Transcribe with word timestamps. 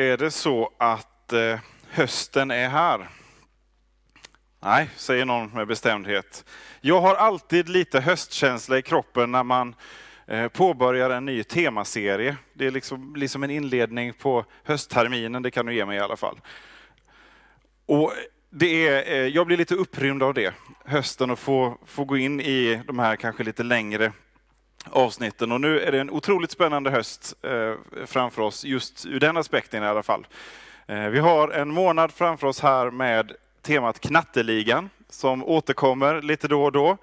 Är 0.00 0.16
det 0.16 0.30
så 0.30 0.72
att 0.78 1.32
eh, 1.32 1.58
hösten 1.90 2.50
är 2.50 2.68
här? 2.68 3.08
Nej, 4.60 4.90
säger 4.96 5.24
någon 5.24 5.50
med 5.50 5.66
bestämdhet. 5.66 6.44
Jag 6.80 7.00
har 7.00 7.14
alltid 7.14 7.68
lite 7.68 8.00
höstkänsla 8.00 8.78
i 8.78 8.82
kroppen 8.82 9.32
när 9.32 9.42
man 9.44 9.74
eh, 10.26 10.48
påbörjar 10.48 11.10
en 11.10 11.24
ny 11.24 11.44
temaserie. 11.44 12.36
Det 12.54 12.66
är 12.66 12.70
liksom, 12.70 13.16
liksom 13.16 13.42
en 13.42 13.50
inledning 13.50 14.12
på 14.12 14.44
höstterminen, 14.64 15.42
det 15.42 15.50
kan 15.50 15.66
du 15.66 15.74
ge 15.74 15.86
mig 15.86 15.96
i 15.96 16.00
alla 16.00 16.16
fall. 16.16 16.40
Och 17.86 18.12
det 18.50 18.88
är, 18.88 19.12
eh, 19.12 19.26
jag 19.26 19.46
blir 19.46 19.56
lite 19.56 19.74
upprymd 19.74 20.22
av 20.22 20.34
det, 20.34 20.54
hösten, 20.84 21.30
och 21.30 21.38
få, 21.38 21.78
få 21.86 22.04
gå 22.04 22.16
in 22.16 22.40
i 22.40 22.82
de 22.86 22.98
här 22.98 23.16
kanske 23.16 23.44
lite 23.44 23.62
längre 23.62 24.12
avsnitten. 24.92 25.52
Och 25.52 25.60
nu 25.60 25.80
är 25.80 25.92
det 25.92 26.00
en 26.00 26.10
otroligt 26.10 26.50
spännande 26.50 26.90
höst 26.90 27.34
eh, 27.42 27.74
framför 28.06 28.42
oss, 28.42 28.64
just 28.64 29.06
ur 29.06 29.20
den 29.20 29.36
aspekten 29.36 29.82
i 29.82 29.86
alla 29.86 30.02
fall. 30.02 30.26
Eh, 30.86 31.08
vi 31.08 31.18
har 31.18 31.48
en 31.48 31.68
månad 31.68 32.12
framför 32.12 32.46
oss 32.46 32.60
här 32.60 32.90
med 32.90 33.32
temat 33.62 34.00
Knatteligan, 34.00 34.90
som 35.08 35.44
återkommer 35.44 36.22
lite 36.22 36.48
då 36.48 36.64
och 36.64 36.72
då. 36.72 36.96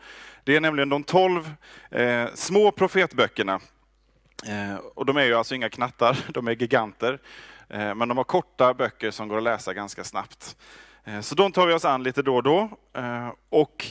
Det 0.44 0.56
är 0.56 0.62
nämligen 0.62 0.90
de 0.90 1.04
tolv 1.04 1.52
eh, 1.92 2.26
små 2.34 2.72
profetböckerna. 2.72 3.60
Eh, 4.48 4.76
och 4.76 5.06
de 5.06 5.18
är 5.18 5.24
ju 5.24 5.34
alltså 5.34 5.56
inga 5.56 5.70
knattar, 5.70 6.18
de 6.34 6.48
är 6.48 6.52
giganter. 6.52 7.20
Eh, 7.70 7.96
men 7.96 8.08
de 8.08 8.18
har 8.18 8.24
korta 8.24 8.74
böcker 8.74 9.12
som 9.12 9.28
går 9.28 9.38
att 9.38 9.44
läsa 9.44 9.74
ganska 9.74 10.04
snabbt. 10.04 10.58
Eh, 11.04 11.22
så 11.22 11.36
de 11.36 11.52
tar 11.52 11.68
vi 11.68 11.74
oss 11.74 11.86
an 11.86 12.04
lite 12.04 12.22
då 12.22 12.36
och 12.36 12.44
då. 12.44 12.70
Och 13.50 13.86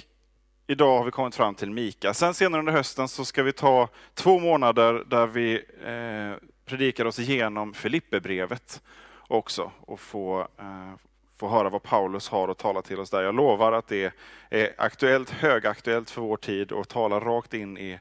Idag 0.67 0.98
har 0.98 1.05
vi 1.05 1.11
kommit 1.11 1.34
fram 1.34 1.55
till 1.55 1.70
Mika. 1.70 2.15
Sen 2.15 2.34
senare 2.34 2.59
under 2.59 2.73
hösten 2.73 3.09
så 3.09 3.25
ska 3.25 3.43
vi 3.43 3.53
ta 3.53 3.89
två 4.15 4.39
månader 4.39 5.05
där 5.06 5.27
vi 5.27 5.55
eh, 5.84 6.48
predikar 6.65 7.05
oss 7.05 7.19
igenom 7.19 7.75
Filipperbrevet 7.75 8.83
också 9.29 9.73
och 9.81 10.01
få, 10.01 10.41
eh, 10.41 10.93
få 11.37 11.48
höra 11.48 11.69
vad 11.69 11.83
Paulus 11.83 12.29
har 12.29 12.48
att 12.48 12.59
tala 12.59 12.83
till 12.83 13.01
oss 13.01 13.11
där. 13.11 13.23
Jag 13.23 13.34
lovar 13.34 13.73
att 13.73 13.89
det 13.89 14.12
är 14.51 14.75
aktuellt, 14.79 15.31
högaktuellt 15.31 16.11
för 16.11 16.21
vår 16.23 16.37
tid 16.37 16.73
och 16.73 16.89
talar 16.89 17.21
rakt 17.21 17.55
in 17.55 17.78
i, 17.78 17.99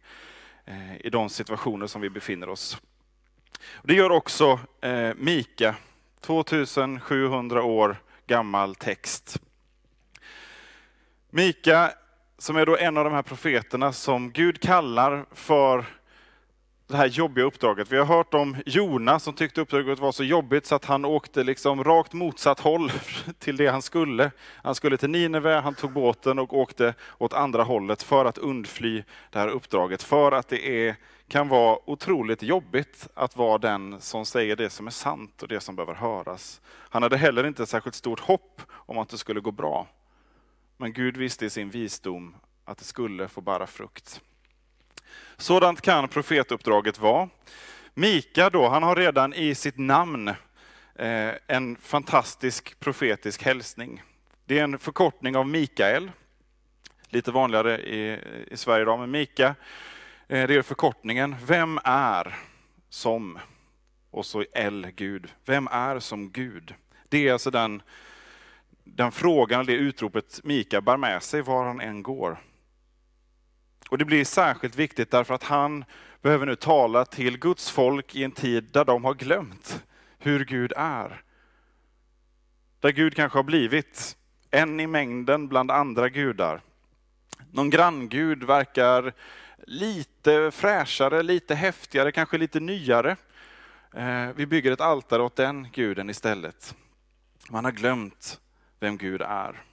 eh, 0.66 1.06
i 1.06 1.10
de 1.10 1.30
situationer 1.30 1.88
som 1.88 2.02
vi 2.02 2.10
befinner 2.10 2.50
oss. 2.50 2.78
Det 3.84 3.94
gör 3.94 4.10
också 4.10 4.60
eh, 4.82 5.12
Mika, 5.16 5.76
2700 6.22 7.64
år 7.64 7.98
gammal 8.28 8.76
text. 8.76 9.42
Mika 11.30 11.94
som 12.44 12.56
är 12.56 12.66
då 12.66 12.78
en 12.78 12.98
av 12.98 13.04
de 13.04 13.14
här 13.14 13.22
profeterna 13.22 13.94
som 13.94 14.32
Gud 14.32 14.62
kallar 14.62 15.26
för 15.32 15.86
det 16.88 16.98
här 16.98 17.08
jobbiga 17.08 17.46
uppdraget. 17.46 17.92
Vi 17.92 17.98
har 17.98 18.06
hört 18.06 18.34
om 18.34 18.58
Jona 18.66 19.20
som 19.20 19.34
tyckte 19.34 19.62
uppdraget 19.62 20.00
var 20.00 20.12
så 20.12 20.24
jobbigt 20.24 20.66
så 20.66 20.76
att 20.76 20.86
han 20.86 21.06
åkte 21.06 21.44
liksom 21.44 21.84
rakt 21.84 22.14
motsatt 22.14 22.60
håll 22.60 22.92
till 23.40 23.58
det 23.58 23.68
han 23.68 23.82
skulle. 23.82 24.32
Han 24.64 24.76
skulle 24.76 24.98
till 24.98 25.10
Nineve, 25.10 25.60
han 25.60 25.76
tog 25.76 25.92
båten 25.92 26.40
och 26.40 26.58
åkte 26.58 26.94
åt 27.18 27.34
andra 27.34 27.64
hållet 27.64 28.04
för 28.04 28.26
att 28.26 28.38
undfly 28.38 29.04
det 29.30 29.40
här 29.40 29.48
uppdraget. 29.48 30.04
För 30.04 30.32
att 30.32 30.48
det 30.48 30.88
är, 30.88 30.96
kan 31.28 31.48
vara 31.48 31.78
otroligt 31.86 32.44
jobbigt 32.44 33.08
att 33.14 33.36
vara 33.36 33.58
den 33.58 34.02
som 34.02 34.26
säger 34.26 34.56
det 34.56 34.70
som 34.70 34.88
är 34.88 34.92
sant 34.92 35.42
och 35.42 35.48
det 35.48 35.60
som 35.60 35.76
behöver 35.76 35.94
höras. 35.94 36.62
Han 36.90 37.04
hade 37.04 37.18
heller 37.18 37.48
inte 37.48 37.66
särskilt 37.66 37.96
stort 37.96 38.20
hopp 38.20 38.62
om 38.72 38.98
att 38.98 39.10
det 39.10 39.18
skulle 39.18 39.40
gå 39.40 39.52
bra. 39.52 39.88
Men 40.84 40.94
Gud 40.94 41.18
visste 41.18 41.46
i 41.46 41.50
sin 41.50 41.70
visdom 41.70 42.36
att 42.66 42.78
det 42.78 42.84
skulle 42.84 43.28
få 43.28 43.42
bära 43.42 43.68
frukt. 43.68 44.22
Sådant 45.38 45.82
kan 45.82 46.08
profetuppdraget 46.08 47.00
vara. 47.00 47.30
Mika 47.94 48.50
då, 48.50 48.70
han 48.70 48.84
har 48.84 48.96
redan 48.96 49.34
i 49.34 49.56
sitt 49.56 49.78
namn 49.78 50.28
eh, 50.96 51.32
en 51.48 51.76
fantastisk 51.76 52.80
profetisk 52.80 53.44
hälsning. 53.44 54.04
Det 54.46 54.60
är 54.60 54.64
en 54.64 54.80
förkortning 54.80 55.38
av 55.38 55.48
Mikael. 55.48 56.12
Lite 57.10 57.32
vanligare 57.32 57.82
i, 57.82 58.20
i 58.48 58.58
Sverige 58.58 58.82
idag, 58.82 59.00
men 59.00 59.12
Mika, 59.12 59.56
eh, 60.28 60.48
det 60.48 60.56
är 60.56 60.62
förkortningen. 60.62 61.36
Vem 61.46 61.80
är 61.84 62.36
som? 62.90 63.40
Och 64.12 64.26
så 64.26 64.46
L, 64.54 64.88
Gud. 64.96 65.32
Vem 65.46 65.68
är 65.68 66.00
som 66.00 66.32
Gud? 66.32 66.74
Det 67.10 67.28
är 67.28 67.34
alltså 67.34 67.52
den 67.52 67.82
den 68.84 69.12
frågan, 69.12 69.66
det 69.66 69.74
utropet 69.74 70.40
Mika 70.44 70.82
bär 70.82 70.98
med 70.98 71.24
sig 71.24 71.42
var 71.42 71.66
han 71.66 71.82
än 71.82 72.04
går. 72.04 72.38
Och 73.90 73.98
det 73.98 74.06
blir 74.06 74.26
särskilt 74.26 74.76
viktigt 74.76 75.12
därför 75.12 75.34
att 75.34 75.44
han 75.44 75.86
behöver 76.22 76.46
nu 76.46 76.56
tala 76.56 77.06
till 77.06 77.40
Guds 77.40 77.70
folk 77.70 78.16
i 78.16 78.24
en 78.24 78.32
tid 78.32 78.64
där 78.64 78.86
de 78.86 79.04
har 79.04 79.14
glömt 79.14 79.84
hur 80.18 80.46
Gud 80.46 80.74
är. 80.78 81.22
Där 82.80 82.92
Gud 82.92 83.16
kanske 83.16 83.38
har 83.38 83.44
blivit 83.44 84.18
en 84.52 84.80
i 84.80 84.88
mängden 84.88 85.48
bland 85.48 85.72
andra 85.72 86.10
gudar. 86.10 86.62
Någon 87.52 87.70
granngud 87.70 88.44
verkar 88.44 89.14
lite 89.68 90.52
fräschare, 90.52 91.24
lite 91.24 91.56
häftigare, 91.56 92.12
kanske 92.12 92.38
lite 92.38 92.60
nyare. 92.60 93.16
Eh, 93.94 94.30
vi 94.36 94.46
bygger 94.46 94.72
ett 94.72 94.82
altare 94.82 95.22
åt 95.22 95.36
den 95.36 95.68
guden 95.72 96.10
istället. 96.10 96.76
Man 97.50 97.66
har 97.66 97.72
glömt 97.72 98.40
vem 98.84 98.98
Gud 98.98 99.22
är. 99.22 99.64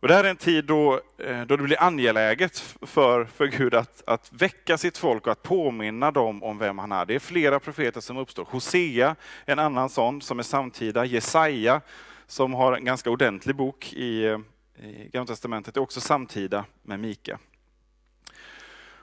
Och 0.00 0.08
det 0.08 0.14
här 0.14 0.24
är 0.24 0.30
en 0.30 0.36
tid 0.36 0.64
då, 0.64 1.00
eh, 1.18 1.40
då 1.40 1.56
det 1.56 1.62
blir 1.62 1.82
angeläget 1.82 2.58
för, 2.82 3.24
för 3.24 3.46
Gud 3.46 3.74
att, 3.74 4.02
att 4.06 4.32
väcka 4.32 4.78
sitt 4.78 4.98
folk 4.98 5.26
och 5.26 5.32
att 5.32 5.42
påminna 5.42 6.10
dem 6.10 6.42
om 6.42 6.58
vem 6.58 6.78
han 6.78 6.92
är. 6.92 7.04
Det 7.04 7.14
är 7.14 7.18
flera 7.18 7.60
profeter 7.60 8.00
som 8.00 8.16
uppstår. 8.16 8.46
Hosea, 8.50 9.16
en 9.44 9.58
annan 9.58 9.88
sån 9.88 10.20
som 10.20 10.38
är 10.38 10.42
samtida. 10.42 11.04
Jesaja, 11.04 11.80
som 12.26 12.54
har 12.54 12.72
en 12.72 12.84
ganska 12.84 13.10
ordentlig 13.10 13.56
bok 13.56 13.92
i, 13.92 14.24
eh, 14.24 14.38
i 14.76 15.10
Gamla 15.12 15.26
Testamentet, 15.26 15.76
är 15.76 15.80
också 15.80 16.00
samtida 16.00 16.64
med 16.82 17.00
Mika. 17.00 17.38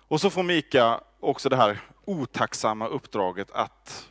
Och 0.08 0.22
så 0.22 0.30
får 0.30 0.44
Mika 0.44 1.00
också 1.20 1.50
det 1.50 1.56
här 1.56 1.80
otacksamma 2.06 2.88
uppdraget 2.88 3.52
att 3.52 4.10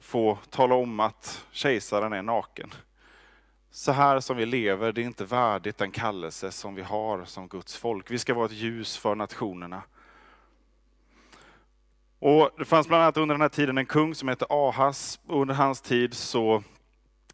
få 0.00 0.38
tala 0.50 0.74
om 0.74 1.00
att 1.00 1.44
kejsaren 1.50 2.12
är 2.12 2.22
naken 2.22 2.74
så 3.70 3.92
här 3.92 4.20
som 4.20 4.36
vi 4.36 4.46
lever, 4.46 4.92
det 4.92 5.00
är 5.00 5.04
inte 5.04 5.24
värdigt 5.24 5.78
den 5.78 5.90
kallelse 5.90 6.50
som 6.50 6.74
vi 6.74 6.82
har 6.82 7.24
som 7.24 7.48
Guds 7.48 7.76
folk. 7.76 8.10
Vi 8.10 8.18
ska 8.18 8.34
vara 8.34 8.46
ett 8.46 8.52
ljus 8.52 8.96
för 8.96 9.14
nationerna. 9.14 9.82
Och 12.18 12.50
det 12.58 12.64
fanns 12.64 12.88
bland 12.88 13.02
annat 13.02 13.16
under 13.16 13.34
den 13.34 13.40
här 13.40 13.48
tiden 13.48 13.78
en 13.78 13.86
kung 13.86 14.14
som 14.14 14.28
hette 14.28 14.46
Ahas. 14.48 15.20
Och 15.26 15.42
under 15.42 15.54
hans 15.54 15.80
tid 15.80 16.14
så, 16.14 16.62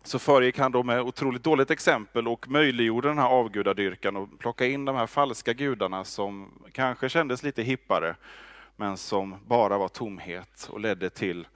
så 0.03 0.19
föregick 0.19 0.59
han 0.59 0.73
då 0.73 0.83
med 0.83 1.01
otroligt 1.01 1.43
dåligt 1.43 1.71
exempel 1.71 2.29
och 2.29 2.49
möjliggjorde 2.49 3.09
den 3.09 3.19
här 3.19 3.29
avgudadyrkan 3.29 4.17
och 4.17 4.39
plockade 4.39 4.71
in 4.71 4.85
de 4.85 4.97
här 4.97 5.07
falska 5.07 5.53
gudarna 5.53 6.05
som 6.05 6.63
kanske 6.73 7.09
kändes 7.09 7.43
lite 7.43 7.63
hippare, 7.63 8.17
men 8.77 8.97
som 8.97 9.37
bara 9.47 9.79
var 9.79 9.89
tomhet 9.89 10.69
och 10.71 10.81
ledde 10.81 11.11
till 11.11 11.47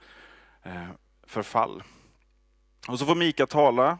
eh, 0.63 0.87
förfall. 1.23 1.83
Och 2.87 2.99
så 2.99 3.05
får 3.05 3.15
Mika 3.15 3.45
tala 3.45 3.97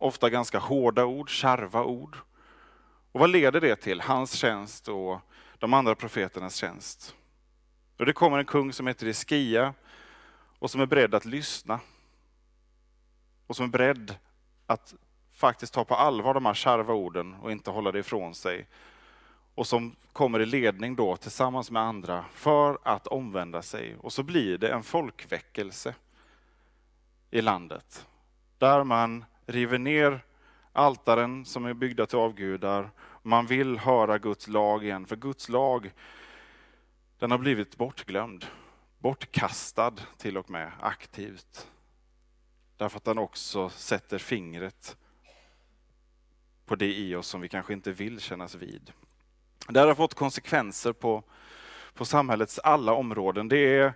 ofta 0.00 0.30
ganska 0.30 0.58
hårda 0.58 1.04
ord, 1.04 1.30
kärva 1.30 1.84
ord. 1.84 2.16
Och 3.12 3.20
vad 3.20 3.30
leder 3.30 3.60
det 3.60 3.76
till? 3.76 4.00
Hans 4.00 4.32
tjänst 4.32 4.88
och 4.88 5.20
de 5.58 5.74
andra 5.74 5.94
profeternas 5.94 6.54
tjänst. 6.54 7.14
Och 7.98 8.06
det 8.06 8.12
kommer 8.12 8.38
en 8.38 8.44
kung 8.44 8.72
som 8.72 8.86
heter 8.86 9.06
Iskia 9.06 9.74
och 10.58 10.70
som 10.70 10.80
är 10.80 10.86
beredd 10.86 11.14
att 11.14 11.24
lyssna. 11.24 11.80
Och 13.46 13.56
som 13.56 13.64
är 13.64 13.70
beredd 13.70 14.14
att 14.66 14.94
faktiskt 15.32 15.74
ta 15.74 15.84
på 15.84 15.94
allvar 15.94 16.34
de 16.34 16.46
här 16.46 16.54
kärva 16.54 16.94
orden 16.94 17.34
och 17.34 17.52
inte 17.52 17.70
hålla 17.70 17.92
det 17.92 17.98
ifrån 17.98 18.34
sig. 18.34 18.66
Och 19.54 19.66
som 19.66 19.96
kommer 20.12 20.40
i 20.40 20.46
ledning 20.46 20.96
då 20.96 21.16
tillsammans 21.16 21.70
med 21.70 21.82
andra 21.82 22.24
för 22.32 22.78
att 22.82 23.06
omvända 23.06 23.62
sig. 23.62 23.96
Och 23.96 24.12
så 24.12 24.22
blir 24.22 24.58
det 24.58 24.68
en 24.68 24.82
folkväckelse 24.82 25.94
i 27.30 27.40
landet. 27.40 28.06
Där 28.58 28.84
man 28.84 29.24
river 29.50 29.78
ner 29.78 30.24
altaren 30.72 31.44
som 31.44 31.66
är 31.66 31.74
byggda 31.74 32.06
till 32.06 32.18
avgudar. 32.18 32.90
Man 33.22 33.46
vill 33.46 33.78
höra 33.78 34.18
Guds 34.18 34.48
lag 34.48 34.84
igen, 34.84 35.06
för 35.06 35.16
Guds 35.16 35.48
lag 35.48 35.92
den 37.18 37.30
har 37.30 37.38
blivit 37.38 37.76
bortglömd. 37.76 38.46
bortkastad 38.98 39.94
till 40.16 40.36
och 40.36 40.50
med 40.50 40.72
aktivt. 40.80 41.68
Därför 42.76 42.96
att 42.96 43.04
den 43.04 43.18
också 43.18 43.68
sätter 43.68 44.18
fingret 44.18 44.96
på 46.66 46.74
det 46.74 46.94
i 46.94 47.14
oss 47.14 47.26
som 47.26 47.40
vi 47.40 47.48
kanske 47.48 47.72
inte 47.72 47.92
vill 47.92 48.20
kännas 48.20 48.54
vid. 48.54 48.92
Det 49.68 49.80
här 49.80 49.86
har 49.86 49.94
fått 49.94 50.14
konsekvenser 50.14 50.92
på, 50.92 51.22
på 51.94 52.04
samhällets 52.04 52.58
alla 52.58 52.92
områden. 52.92 53.48
Det 53.48 53.76
är, 53.76 53.94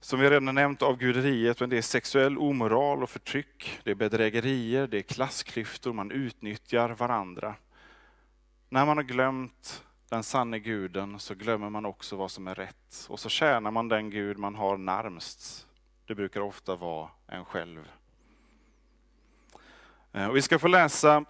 som 0.00 0.20
vi 0.20 0.30
redan 0.30 0.54
nämnt, 0.54 0.82
avguderiet, 0.82 1.60
men 1.60 1.70
det 1.70 1.78
är 1.78 1.82
sexuell 1.82 2.38
omoral 2.38 3.02
och 3.02 3.10
förtryck, 3.10 3.80
det 3.84 3.90
är 3.90 3.94
bedrägerier, 3.94 4.86
det 4.86 4.98
är 4.98 5.02
klassklyftor, 5.02 5.92
man 5.92 6.10
utnyttjar 6.10 6.90
varandra. 6.90 7.54
När 8.68 8.86
man 8.86 8.96
har 8.96 9.04
glömt 9.04 9.84
den 10.08 10.22
sanne 10.22 10.58
guden 10.58 11.18
så 11.18 11.34
glömmer 11.34 11.70
man 11.70 11.86
också 11.86 12.16
vad 12.16 12.30
som 12.30 12.48
är 12.48 12.54
rätt. 12.54 13.06
Och 13.08 13.20
så 13.20 13.28
tjänar 13.28 13.70
man 13.70 13.88
den 13.88 14.10
gud 14.10 14.38
man 14.38 14.54
har 14.54 14.76
närmst. 14.76 15.66
Det 16.06 16.14
brukar 16.14 16.40
ofta 16.40 16.76
vara 16.76 17.08
en 17.26 17.44
själv. 17.44 17.88
Eh, 20.12 20.26
och 20.26 20.36
vi 20.36 20.42
ska 20.42 20.58
få 20.58 20.68
läsa 20.68 21.24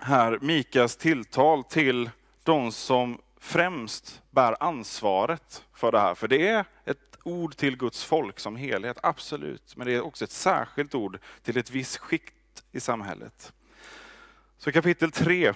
här 0.00 0.38
Mikas 0.42 0.96
tilltal 0.96 1.64
till 1.64 2.10
de 2.42 2.72
som 2.72 3.18
främst 3.40 4.22
bär 4.30 4.56
ansvaret 4.60 5.64
för 5.72 5.92
det 5.92 5.98
här. 5.98 6.14
För 6.14 6.28
det 6.28 6.48
är 6.48 6.64
ord 7.26 7.56
till 7.56 7.76
Guds 7.76 8.04
folk 8.04 8.40
som 8.40 8.56
helhet, 8.56 8.98
absolut. 9.02 9.76
Men 9.76 9.86
det 9.86 9.94
är 9.94 10.00
också 10.00 10.24
ett 10.24 10.30
särskilt 10.30 10.94
ord 10.94 11.18
till 11.42 11.56
ett 11.56 11.70
visst 11.70 11.96
skikt 11.96 12.64
i 12.72 12.80
samhället. 12.80 13.52
Så 14.58 14.72
kapitel 14.72 15.10
3 15.10 15.52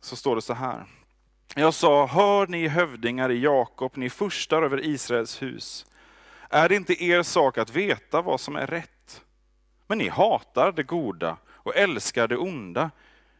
så 0.00 0.16
står 0.16 0.36
det 0.36 0.42
så 0.42 0.54
här. 0.54 0.84
Jag 1.54 1.74
sa, 1.74 2.06
hör 2.06 2.46
ni 2.46 2.68
hövdingar 2.68 3.30
i 3.30 3.42
Jakob, 3.42 3.92
ni 3.96 4.10
furstar 4.10 4.62
över 4.62 4.84
Israels 4.84 5.42
hus. 5.42 5.86
Är 6.50 6.68
det 6.68 6.76
inte 6.76 7.04
er 7.04 7.22
sak 7.22 7.58
att 7.58 7.70
veta 7.70 8.22
vad 8.22 8.40
som 8.40 8.56
är 8.56 8.66
rätt? 8.66 9.24
Men 9.86 9.98
ni 9.98 10.08
hatar 10.08 10.72
det 10.72 10.82
goda 10.82 11.36
och 11.48 11.76
älskar 11.76 12.28
det 12.28 12.36
onda. 12.36 12.90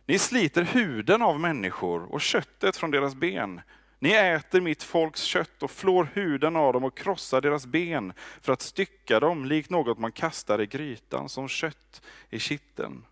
Ni 0.07 0.19
sliter 0.19 0.63
huden 0.63 1.23
av 1.23 1.41
människor 1.41 2.13
och 2.13 2.21
köttet 2.21 2.77
från 2.77 2.91
deras 2.91 3.15
ben. 3.15 3.61
Ni 4.03 4.11
äter 4.11 4.61
mitt 4.61 4.83
folks 4.83 5.23
kött 5.23 5.63
och 5.63 5.71
flår 5.71 6.09
huden 6.15 6.57
av 6.57 6.73
dem 6.73 6.85
och 6.85 6.97
krossar 6.97 7.41
deras 7.41 7.67
ben 7.67 8.13
för 8.41 8.53
att 8.53 8.63
stycka 8.63 9.21
dem 9.21 9.45
likt 9.45 9.71
något 9.71 9.99
man 9.99 10.13
kastar 10.13 10.61
i 10.61 10.67
grytan 10.67 11.29
som 11.29 11.49
kött 11.49 12.03
i 12.31 12.39
kitteln. 12.39 13.05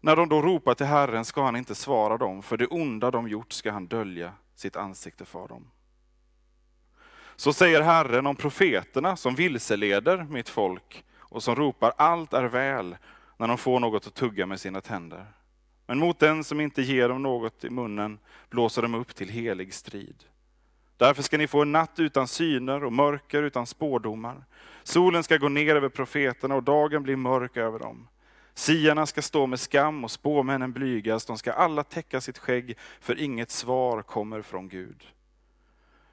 När 0.00 0.16
de 0.16 0.28
då 0.28 0.42
ropar 0.42 0.74
till 0.74 0.86
Herren 0.86 1.24
ska 1.24 1.44
han 1.44 1.56
inte 1.56 1.74
svara 1.74 2.16
dem, 2.16 2.42
för 2.42 2.56
det 2.56 2.66
onda 2.66 3.10
de 3.10 3.28
gjort 3.28 3.52
ska 3.52 3.72
han 3.72 3.86
dölja 3.86 4.32
sitt 4.54 4.76
ansikte 4.76 5.24
för 5.24 5.48
dem. 5.48 5.70
Så 7.36 7.52
säger 7.52 7.80
Herren 7.80 8.26
om 8.26 8.36
profeterna 8.36 9.16
som 9.16 9.34
vilseleder 9.34 10.24
mitt 10.24 10.48
folk 10.48 11.04
och 11.14 11.42
som 11.42 11.56
ropar 11.56 11.92
allt 11.96 12.32
är 12.32 12.44
väl 12.44 12.96
när 13.36 13.48
de 13.48 13.58
får 13.58 13.80
något 13.80 14.06
att 14.06 14.14
tugga 14.14 14.46
med 14.46 14.60
sina 14.60 14.80
tänder. 14.80 15.35
Men 15.86 15.98
mot 15.98 16.18
den 16.18 16.44
som 16.44 16.60
inte 16.60 16.82
ger 16.82 17.08
dem 17.08 17.22
något 17.22 17.64
i 17.64 17.70
munnen 17.70 18.18
blåser 18.50 18.82
de 18.82 18.94
upp 18.94 19.14
till 19.14 19.28
helig 19.28 19.74
strid. 19.74 20.24
Därför 20.96 21.22
ska 21.22 21.38
ni 21.38 21.46
få 21.46 21.62
en 21.62 21.72
natt 21.72 21.98
utan 21.98 22.28
syner 22.28 22.84
och 22.84 22.92
mörker 22.92 23.42
utan 23.42 23.66
spådomar. 23.66 24.44
Solen 24.82 25.22
ska 25.22 25.36
gå 25.36 25.48
ner 25.48 25.76
över 25.76 25.88
profeterna 25.88 26.54
och 26.54 26.62
dagen 26.62 27.02
blir 27.02 27.16
mörk 27.16 27.56
över 27.56 27.78
dem. 27.78 28.08
Siarna 28.54 29.06
ska 29.06 29.22
stå 29.22 29.46
med 29.46 29.60
skam 29.60 30.04
och 30.04 30.10
spåmännen 30.10 30.72
blygas, 30.72 31.26
de 31.26 31.38
ska 31.38 31.52
alla 31.52 31.84
täcka 31.84 32.20
sitt 32.20 32.38
skägg, 32.38 32.76
för 33.00 33.20
inget 33.20 33.50
svar 33.50 34.02
kommer 34.02 34.42
från 34.42 34.68
Gud. 34.68 35.06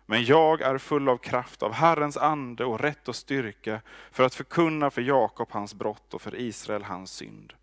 Men 0.05 0.23
jag 0.23 0.61
är 0.61 0.77
full 0.77 1.09
av 1.09 1.17
kraft, 1.17 1.63
av 1.63 1.73
Herrens 1.73 2.17
ande 2.17 2.65
och 2.65 2.79
rätt 2.79 3.07
och 3.07 3.15
styrka, 3.15 3.81
för 4.11 4.23
att 4.23 4.35
förkunna 4.35 4.89
för 4.89 5.01
Jakob 5.01 5.47
hans 5.51 5.73
brott 5.73 6.13
och 6.13 6.21
för 6.21 6.35
Israel 6.35 6.83
hans 6.83 7.11
synd. 7.11 7.53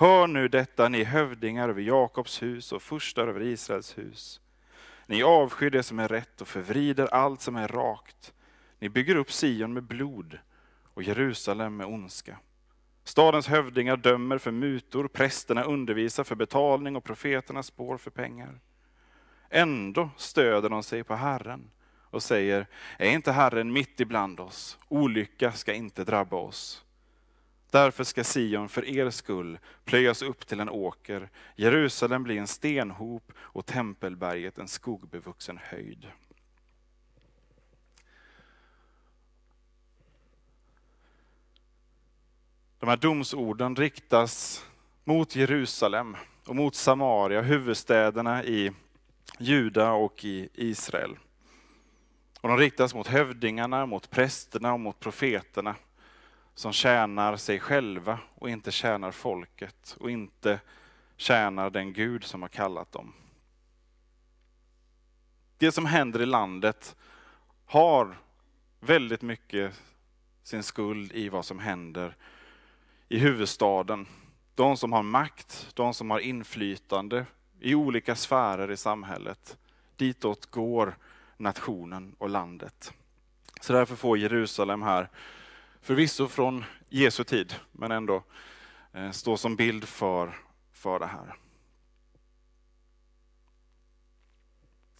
Hör 0.00 0.26
nu 0.26 0.48
detta, 0.48 0.88
ni 0.88 1.04
hövdingar 1.04 1.68
över 1.68 1.82
Jakobs 1.82 2.42
hus 2.42 2.72
och 2.72 2.82
furstar 2.82 3.28
över 3.28 3.42
Israels 3.42 3.98
hus. 3.98 4.40
Ni 5.06 5.22
avskyr 5.22 5.70
det 5.70 5.82
som 5.82 5.98
är 5.98 6.08
rätt 6.08 6.40
och 6.40 6.48
förvrider 6.48 7.06
allt 7.06 7.40
som 7.40 7.56
är 7.56 7.68
rakt. 7.68 8.32
Ni 8.78 8.88
bygger 8.88 9.16
upp 9.16 9.30
Sion 9.30 9.72
med 9.72 9.82
blod 9.82 10.38
och 10.94 11.02
Jerusalem 11.02 11.76
med 11.76 11.86
ondska. 11.86 12.38
Stadens 13.04 13.48
hövdingar 13.48 13.96
dömer 13.96 14.38
för 14.38 14.50
mutor, 14.50 15.08
prästerna 15.08 15.62
undervisar 15.62 16.24
för 16.24 16.34
betalning 16.34 16.96
och 16.96 17.04
profeterna 17.04 17.62
spår 17.62 17.98
för 17.98 18.10
pengar. 18.10 18.60
Ändå 19.50 20.10
stöder 20.16 20.68
de 20.68 20.82
sig 20.82 21.04
på 21.04 21.14
Herren 21.14 21.70
och 22.10 22.22
säger, 22.22 22.66
är 22.98 23.10
inte 23.10 23.32
Herren 23.32 23.72
mitt 23.72 24.00
ibland 24.00 24.40
oss? 24.40 24.78
Olycka 24.88 25.52
ska 25.52 25.72
inte 25.74 26.04
drabba 26.04 26.36
oss. 26.36 26.84
Därför 27.70 28.04
ska 28.04 28.24
Sion 28.24 28.68
för 28.68 28.84
er 28.84 29.10
skull 29.10 29.58
plöjas 29.84 30.22
upp 30.22 30.46
till 30.46 30.60
en 30.60 30.68
åker, 30.68 31.28
Jerusalem 31.56 32.22
bli 32.22 32.38
en 32.38 32.46
stenhop 32.46 33.32
och 33.38 33.66
tempelberget 33.66 34.58
en 34.58 34.68
skogbevuxen 34.68 35.58
höjd. 35.62 36.06
De 42.78 42.88
här 42.88 42.96
domsorden 42.96 43.76
riktas 43.76 44.64
mot 45.04 45.36
Jerusalem 45.36 46.16
och 46.46 46.56
mot 46.56 46.74
Samaria, 46.74 47.42
huvudstäderna 47.42 48.44
i 48.44 48.72
Juda 49.38 49.92
och 49.92 50.24
i 50.24 50.48
Israel. 50.54 51.16
Och 52.40 52.48
de 52.48 52.58
riktas 52.58 52.94
mot 52.94 53.06
hövdingarna, 53.06 53.86
mot 53.86 54.10
prästerna 54.10 54.72
och 54.72 54.80
mot 54.80 55.00
profeterna 55.00 55.74
som 56.58 56.72
tjänar 56.72 57.36
sig 57.36 57.60
själva 57.60 58.18
och 58.34 58.50
inte 58.50 58.70
tjänar 58.70 59.10
folket 59.10 59.96
och 60.00 60.10
inte 60.10 60.60
tjänar 61.16 61.70
den 61.70 61.92
Gud 61.92 62.24
som 62.24 62.42
har 62.42 62.48
kallat 62.48 62.92
dem. 62.92 63.12
Det 65.58 65.72
som 65.72 65.86
händer 65.86 66.20
i 66.20 66.26
landet 66.26 66.96
har 67.66 68.18
väldigt 68.80 69.22
mycket 69.22 69.82
sin 70.42 70.62
skuld 70.62 71.12
i 71.12 71.28
vad 71.28 71.44
som 71.44 71.58
händer 71.58 72.16
i 73.08 73.18
huvudstaden. 73.18 74.06
De 74.54 74.76
som 74.76 74.92
har 74.92 75.02
makt, 75.02 75.70
de 75.74 75.94
som 75.94 76.10
har 76.10 76.18
inflytande 76.18 77.26
i 77.60 77.74
olika 77.74 78.16
sfärer 78.16 78.70
i 78.70 78.76
samhället. 78.76 79.58
Ditåt 79.96 80.46
går 80.46 80.96
nationen 81.36 82.14
och 82.18 82.28
landet. 82.28 82.92
Så 83.60 83.72
därför 83.72 83.96
får 83.96 84.18
Jerusalem 84.18 84.82
här, 84.82 85.08
förvisso 85.80 86.28
från 86.28 86.64
Jesu 86.88 87.24
tid, 87.24 87.54
men 87.72 87.90
ändå 87.90 88.24
eh, 88.92 89.10
stå 89.10 89.36
som 89.36 89.56
bild 89.56 89.84
för, 89.84 90.38
för 90.72 90.98
det 90.98 91.06
här. 91.06 91.36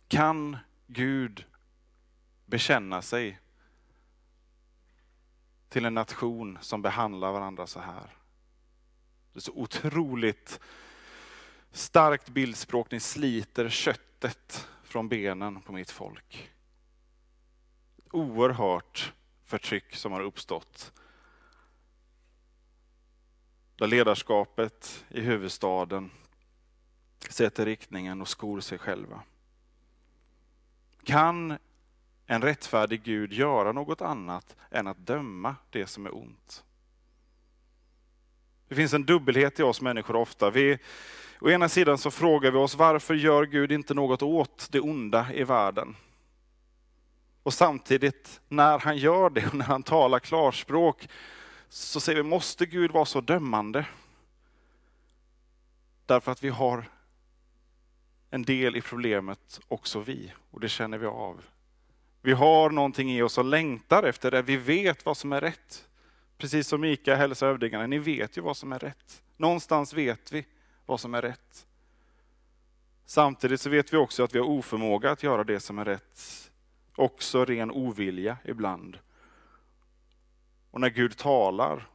Kan 0.09 0.57
Gud 0.87 1.45
bekänna 2.47 3.03
sig 3.03 3.39
till 5.69 5.85
en 5.85 5.95
nation 5.95 6.59
som 6.61 6.83
behandlar 6.83 7.33
varandra 7.33 7.67
så 7.67 7.81
här. 7.81 8.17
Det 9.33 9.39
är 9.39 9.41
så 9.41 9.53
otroligt 9.53 10.61
starkt 11.73 12.29
bildspråk. 12.29 12.91
Ni 12.91 13.01
sliter 13.01 13.69
köttet 13.69 14.69
från 14.83 15.09
benen 15.09 15.61
på 15.61 15.73
mitt 15.73 15.91
folk. 15.91 16.51
Oerhört 18.11 19.13
förtryck 19.49 19.97
som 19.97 20.13
har 20.13 20.21
uppstått. 20.21 20.93
Där 23.77 23.87
ledarskapet 23.87 25.05
i 25.09 25.21
huvudstaden 25.21 26.11
sätter 27.29 27.67
riktningen 27.67 28.21
och 28.21 28.29
skor 28.29 28.61
sig 28.61 28.79
själva. 28.79 29.23
Kan 31.05 31.59
en 32.27 32.43
rättfärdig 32.43 33.03
Gud 33.03 33.33
göra 33.33 33.73
något 33.73 34.03
annat 34.03 34.57
än 34.71 34.87
att 34.87 35.07
döma 35.07 35.57
det 35.71 35.87
som 35.87 36.07
är 36.07 36.17
ont. 36.17 36.65
Det 38.69 38.75
finns 38.75 38.95
en 38.95 39.05
dubbelhet 39.05 39.61
i 39.61 39.63
oss 39.63 39.81
människor 39.81 40.17
ofta. 40.17 40.51
Vi, 40.51 40.79
å 41.41 41.51
ena 41.51 41.69
sidan 41.69 41.99
så 41.99 42.11
frågar 42.11 42.51
vi 42.51 42.59
oss 42.59 42.75
varför 42.75 43.15
gör 43.15 43.47
Gud 43.47 43.73
inte 43.73 43.95
något 43.95 44.23
åt 44.23 44.69
det 44.71 44.81
onda 44.81 45.33
i 45.33 45.45
världen? 45.45 45.97
Och 47.49 47.55
samtidigt 47.55 48.41
när 48.49 48.79
han 48.79 48.97
gör 48.97 49.31
det 49.31 49.47
och 49.47 49.55
när 49.55 49.65
han 49.65 49.83
talar 49.83 50.19
klarspråk 50.19 51.09
så 51.69 52.01
säger 52.01 52.23
vi, 52.23 52.29
måste 52.29 52.67
Gud 52.67 52.91
vara 52.91 53.05
så 53.05 53.21
dömande? 53.21 53.87
Därför 56.07 56.33
att 56.33 56.45
vi 56.45 56.49
har 56.49 56.85
en 58.31 58.43
del 58.43 58.77
i 58.77 58.81
problemet 58.81 59.61
också 59.69 60.01
vi, 60.01 60.33
och 60.51 60.61
det 60.61 60.69
känner 60.69 60.99
vi 60.99 61.07
av. 61.07 61.41
Vi 62.23 62.33
har 62.33 62.71
någonting 62.71 63.13
i 63.13 63.23
oss 63.23 63.39
och 63.39 63.45
längtar 63.45 64.03
efter 64.03 64.31
det. 64.31 64.43
Vi 64.43 64.57
vet 64.57 65.05
vad 65.05 65.17
som 65.17 65.33
är 65.33 65.41
rätt. 65.41 65.89
Precis 66.39 66.69
som 66.69 66.81
Mika 66.81 67.17
hälsar 67.17 67.47
övningarna, 67.47 67.87
ni 67.87 67.99
vet 67.99 68.39
ju 68.39 68.41
vad 68.41 68.57
som 68.57 68.73
är 68.73 68.79
rätt. 68.79 69.23
Någonstans 69.37 69.95
vet 69.95 70.33
vi 70.33 70.47
vad 70.87 71.01
som 71.01 71.15
är 71.15 71.23
rätt. 71.23 71.67
Samtidigt 73.07 73.61
så 73.61 73.71
vet 73.71 73.93
vi 73.93 73.97
också 73.97 74.23
att 74.23 74.35
vi 74.35 74.39
har 74.39 74.47
oförmåga 74.47 75.11
att 75.11 75.23
göra 75.23 75.45
det 75.45 75.61
som 75.61 75.79
är 75.79 75.85
rätt 75.85 76.49
också 76.99 77.45
ren 77.45 77.71
ovilja 77.71 78.37
ibland. 78.45 78.99
Och 80.71 80.81
när 80.81 80.91
Gud 80.91 81.17
talar 81.17 81.89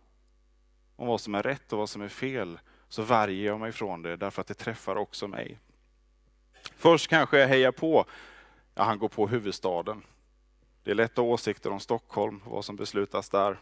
om 0.95 1.07
vad 1.07 1.21
som 1.21 1.35
är 1.35 1.43
rätt 1.43 1.73
och 1.73 1.79
vad 1.79 1.89
som 1.89 2.01
är 2.01 2.07
fel, 2.07 2.59
så 2.89 3.01
värjer 3.01 3.45
jag 3.45 3.59
mig 3.59 3.71
från 3.71 4.01
det 4.01 4.15
därför 4.15 4.41
att 4.41 4.47
det 4.47 4.53
träffar 4.53 4.95
också 4.95 5.27
mig. 5.27 5.59
Först 6.75 7.07
kanske 7.07 7.39
jag 7.39 7.47
hejar 7.47 7.71
på, 7.71 8.05
ja 8.75 8.83
han 8.83 8.99
går 8.99 9.09
på 9.09 9.27
huvudstaden. 9.27 10.03
Det 10.83 10.91
är 10.91 10.95
lätt 10.95 11.11
att 11.11 11.17
ha 11.17 11.23
åsikter 11.23 11.71
om 11.71 11.79
Stockholm 11.79 12.41
och 12.45 12.51
vad 12.51 12.65
som 12.65 12.75
beslutas 12.75 13.29
där 13.29 13.59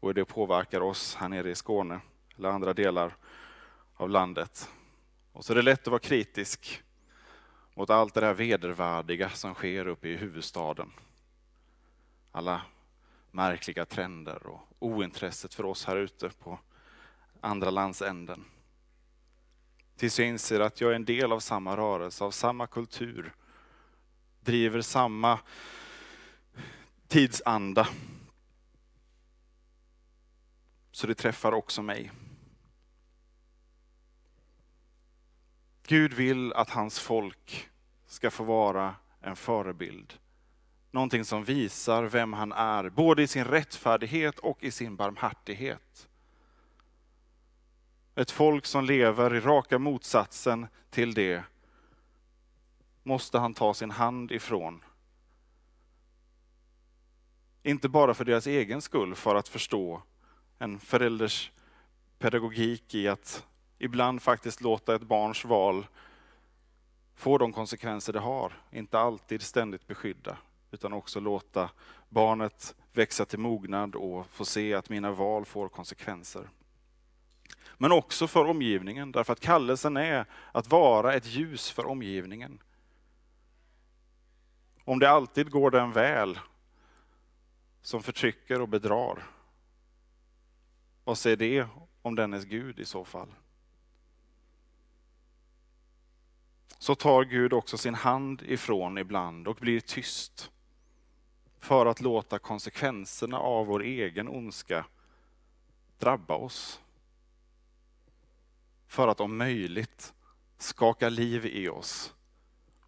och 0.00 0.08
hur 0.08 0.14
det 0.14 0.24
påverkar 0.24 0.80
oss 0.80 1.14
här 1.14 1.28
nere 1.28 1.50
i 1.50 1.54
Skåne 1.54 2.00
eller 2.36 2.48
andra 2.48 2.72
delar 2.72 3.16
av 3.94 4.10
landet. 4.10 4.68
Och 5.32 5.44
så 5.44 5.52
är 5.52 5.54
det 5.54 5.62
lätt 5.62 5.80
att 5.80 5.86
vara 5.86 5.98
kritisk 5.98 6.83
mot 7.74 7.90
allt 7.90 8.14
det 8.14 8.20
där 8.20 8.34
vedervärdiga 8.34 9.30
som 9.30 9.54
sker 9.54 9.86
uppe 9.86 10.08
i 10.08 10.16
huvudstaden. 10.16 10.92
Alla 12.32 12.62
märkliga 13.30 13.86
trender 13.86 14.46
och 14.46 14.60
ointresset 14.78 15.54
för 15.54 15.64
oss 15.64 15.84
här 15.84 15.96
ute 15.96 16.28
på 16.28 16.58
andra 17.40 17.70
landsänden. 17.70 18.44
Tills 19.96 20.18
jag 20.18 20.28
inser 20.28 20.60
att 20.60 20.80
jag 20.80 20.90
är 20.90 20.94
en 20.94 21.04
del 21.04 21.32
av 21.32 21.40
samma 21.40 21.76
rörelse, 21.76 22.24
av 22.24 22.30
samma 22.30 22.66
kultur, 22.66 23.34
driver 24.40 24.80
samma 24.80 25.38
tidsanda. 27.08 27.88
Så 30.90 31.06
det 31.06 31.14
träffar 31.14 31.52
också 31.52 31.82
mig. 31.82 32.10
Gud 35.86 36.12
vill 36.12 36.52
att 36.52 36.70
hans 36.70 36.98
folk 36.98 37.70
ska 38.06 38.30
få 38.30 38.44
vara 38.44 38.94
en 39.20 39.36
förebild. 39.36 40.14
Någonting 40.90 41.24
som 41.24 41.44
visar 41.44 42.04
vem 42.04 42.32
han 42.32 42.52
är, 42.52 42.88
både 42.88 43.22
i 43.22 43.26
sin 43.26 43.44
rättfärdighet 43.44 44.38
och 44.38 44.64
i 44.64 44.70
sin 44.70 44.96
barmhärtighet. 44.96 46.08
Ett 48.14 48.30
folk 48.30 48.66
som 48.66 48.84
lever 48.84 49.34
i 49.34 49.40
raka 49.40 49.78
motsatsen 49.78 50.66
till 50.90 51.14
det 51.14 51.42
måste 53.02 53.38
han 53.38 53.54
ta 53.54 53.74
sin 53.74 53.90
hand 53.90 54.32
ifrån. 54.32 54.84
Inte 57.62 57.88
bara 57.88 58.14
för 58.14 58.24
deras 58.24 58.46
egen 58.46 58.82
skull, 58.82 59.14
för 59.14 59.34
att 59.34 59.48
förstå 59.48 60.02
en 60.58 60.78
förälders 60.80 61.52
pedagogik 62.18 62.94
i 62.94 63.08
att 63.08 63.46
ibland 63.78 64.22
faktiskt 64.22 64.60
låta 64.60 64.94
ett 64.94 65.02
barns 65.02 65.44
val 65.44 65.86
få 67.14 67.38
de 67.38 67.52
konsekvenser 67.52 68.12
det 68.12 68.20
har. 68.20 68.52
Inte 68.70 68.98
alltid 68.98 69.42
ständigt 69.42 69.86
beskydda, 69.86 70.36
utan 70.70 70.92
också 70.92 71.20
låta 71.20 71.70
barnet 72.08 72.74
växa 72.92 73.24
till 73.24 73.38
mognad 73.38 73.94
och 73.94 74.26
få 74.26 74.44
se 74.44 74.74
att 74.74 74.88
mina 74.88 75.12
val 75.12 75.44
får 75.44 75.68
konsekvenser. 75.68 76.48
Men 77.78 77.92
också 77.92 78.26
för 78.26 78.44
omgivningen, 78.44 79.12
därför 79.12 79.32
att 79.32 79.40
kallelsen 79.40 79.96
är 79.96 80.26
att 80.52 80.70
vara 80.70 81.14
ett 81.14 81.26
ljus 81.26 81.70
för 81.70 81.86
omgivningen. 81.86 82.58
Om 84.84 84.98
det 84.98 85.10
alltid 85.10 85.50
går 85.50 85.70
den 85.70 85.92
väl 85.92 86.38
som 87.82 88.02
förtrycker 88.02 88.60
och 88.60 88.68
bedrar, 88.68 89.24
vad 91.04 91.18
säger 91.18 91.36
det 91.36 91.66
om 92.02 92.14
dennes 92.14 92.44
Gud 92.44 92.78
i 92.78 92.84
så 92.84 93.04
fall? 93.04 93.28
Så 96.84 96.94
tar 96.94 97.24
Gud 97.24 97.52
också 97.52 97.78
sin 97.78 97.94
hand 97.94 98.42
ifrån 98.42 98.98
ibland 98.98 99.48
och 99.48 99.56
blir 99.56 99.80
tyst 99.80 100.50
för 101.60 101.86
att 101.86 102.00
låta 102.00 102.38
konsekvenserna 102.38 103.38
av 103.38 103.66
vår 103.66 103.82
egen 103.82 104.28
ondska 104.28 104.86
drabba 105.98 106.34
oss. 106.34 106.80
För 108.86 109.08
att 109.08 109.20
om 109.20 109.36
möjligt 109.36 110.14
skaka 110.58 111.08
liv 111.08 111.46
i 111.46 111.68
oss 111.68 112.14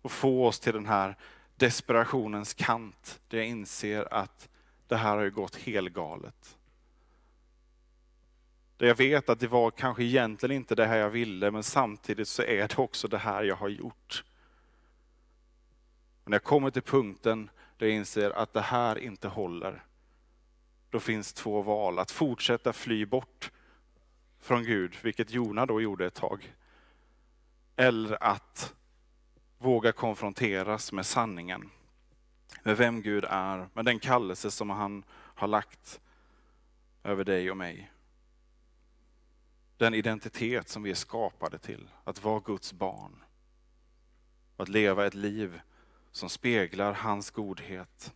och 0.03 0.13
få 0.13 0.47
oss 0.47 0.61
till 0.61 0.73
den 0.75 0.87
här 0.87 1.17
desperationens 1.55 2.55
kant 2.55 3.21
där 3.29 3.39
jag 3.39 3.47
inser 3.47 4.15
att 4.15 4.49
det 4.89 4.97
här 4.97 5.17
har 5.17 5.23
ju 5.23 5.31
gått 5.31 5.57
helgalet. 5.57 6.59
Där 8.77 8.87
jag 8.87 8.95
vet 8.95 9.29
att 9.29 9.41
det 9.41 9.49
var 9.49 9.71
kanske 9.71 10.05
egentligen 10.05 10.57
inte 10.57 10.75
det 10.75 10.87
här 10.87 10.97
jag 10.97 11.11
ville, 11.11 11.51
men 11.51 11.63
samtidigt 11.63 12.29
så 12.29 12.43
är 12.43 12.69
det 12.69 12.79
också 12.79 13.09
det 13.09 13.19
här 13.19 13.45
jag 13.45 13.57
har 13.57 13.69
gjort. 13.69 14.25
Och 16.25 16.31
när 16.31 16.35
jag 16.35 16.45
kommer 16.45 16.71
till 16.71 16.83
punkten 16.83 17.51
där 17.77 17.87
jag 17.87 17.97
inser 17.97 18.31
att 18.31 18.53
det 18.53 18.61
här 18.61 18.99
inte 18.99 19.29
håller, 19.29 19.85
då 20.91 21.01
finns 21.01 21.33
två 21.33 21.63
val. 21.63 21.99
Att 21.99 22.11
fortsätta 22.11 22.73
fly 22.73 23.07
bort 23.07 23.51
från 24.41 24.65
Gud, 24.65 24.97
vilket 25.03 25.31
Jona 25.31 25.67
då 25.67 25.81
gjorde 25.81 26.07
ett 26.07 26.15
tag. 26.15 26.55
Eller 27.77 28.23
att 28.23 28.75
våga 29.59 29.93
konfronteras 29.93 30.93
med 30.93 31.07
sanningen. 31.07 31.71
Med 32.63 32.77
vem 32.77 33.03
Gud 33.03 33.25
är, 33.29 33.69
med 33.73 33.85
den 33.85 33.99
kallelse 33.99 34.51
som 34.51 34.71
han 34.71 35.05
har 35.11 35.49
lagt 35.49 36.01
över 37.05 37.25
dig 37.25 37.51
och 37.51 37.57
mig. 37.57 37.91
Den 39.77 39.95
identitet 39.95 40.69
som 40.69 40.83
vi 40.83 40.91
är 40.91 40.95
skapade 40.95 41.59
till, 41.59 41.89
att 42.05 42.25
vara 42.25 42.41
Guds 42.41 42.73
barn. 42.73 43.23
Att 44.57 44.69
leva 44.69 45.07
ett 45.07 45.15
liv 45.15 45.61
som 46.13 46.29
speglar 46.29 46.93
hans 46.93 47.31
godhet. 47.31 48.15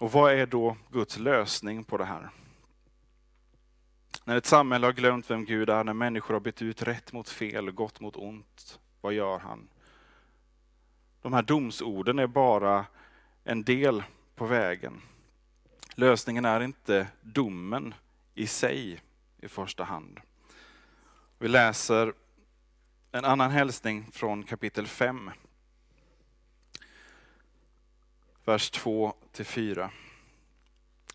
Och 0.00 0.12
vad 0.12 0.32
är 0.32 0.46
då 0.46 0.76
Guds 0.90 1.18
lösning 1.18 1.84
på 1.84 1.96
det 1.96 2.04
här? 2.04 2.30
När 4.24 4.36
ett 4.36 4.46
samhälle 4.46 4.86
har 4.86 4.92
glömt 4.92 5.30
vem 5.30 5.44
Gud 5.44 5.70
är, 5.70 5.84
när 5.84 5.92
människor 5.92 6.34
har 6.34 6.40
bytt 6.40 6.62
ut 6.62 6.82
rätt 6.82 7.12
mot 7.12 7.28
fel, 7.28 7.70
gott 7.70 8.00
mot 8.00 8.16
ont, 8.16 8.80
vad 9.00 9.12
gör 9.12 9.38
han? 9.38 9.68
De 11.22 11.32
här 11.32 11.42
domsorden 11.42 12.18
är 12.18 12.26
bara 12.26 12.86
en 13.44 13.62
del 13.62 14.02
på 14.34 14.46
vägen. 14.46 15.00
Lösningen 15.94 16.44
är 16.44 16.60
inte 16.60 17.06
domen 17.20 17.94
i 18.34 18.46
sig 18.46 19.00
i 19.38 19.48
första 19.48 19.84
hand. 19.84 20.20
Vi 21.38 21.48
läser 21.48 22.12
en 23.12 23.24
annan 23.24 23.50
hälsning 23.50 24.06
från 24.12 24.42
kapitel 24.42 24.86
5. 24.86 25.30
Vers 28.44 28.70
2 28.70 29.14
4. 29.32 29.90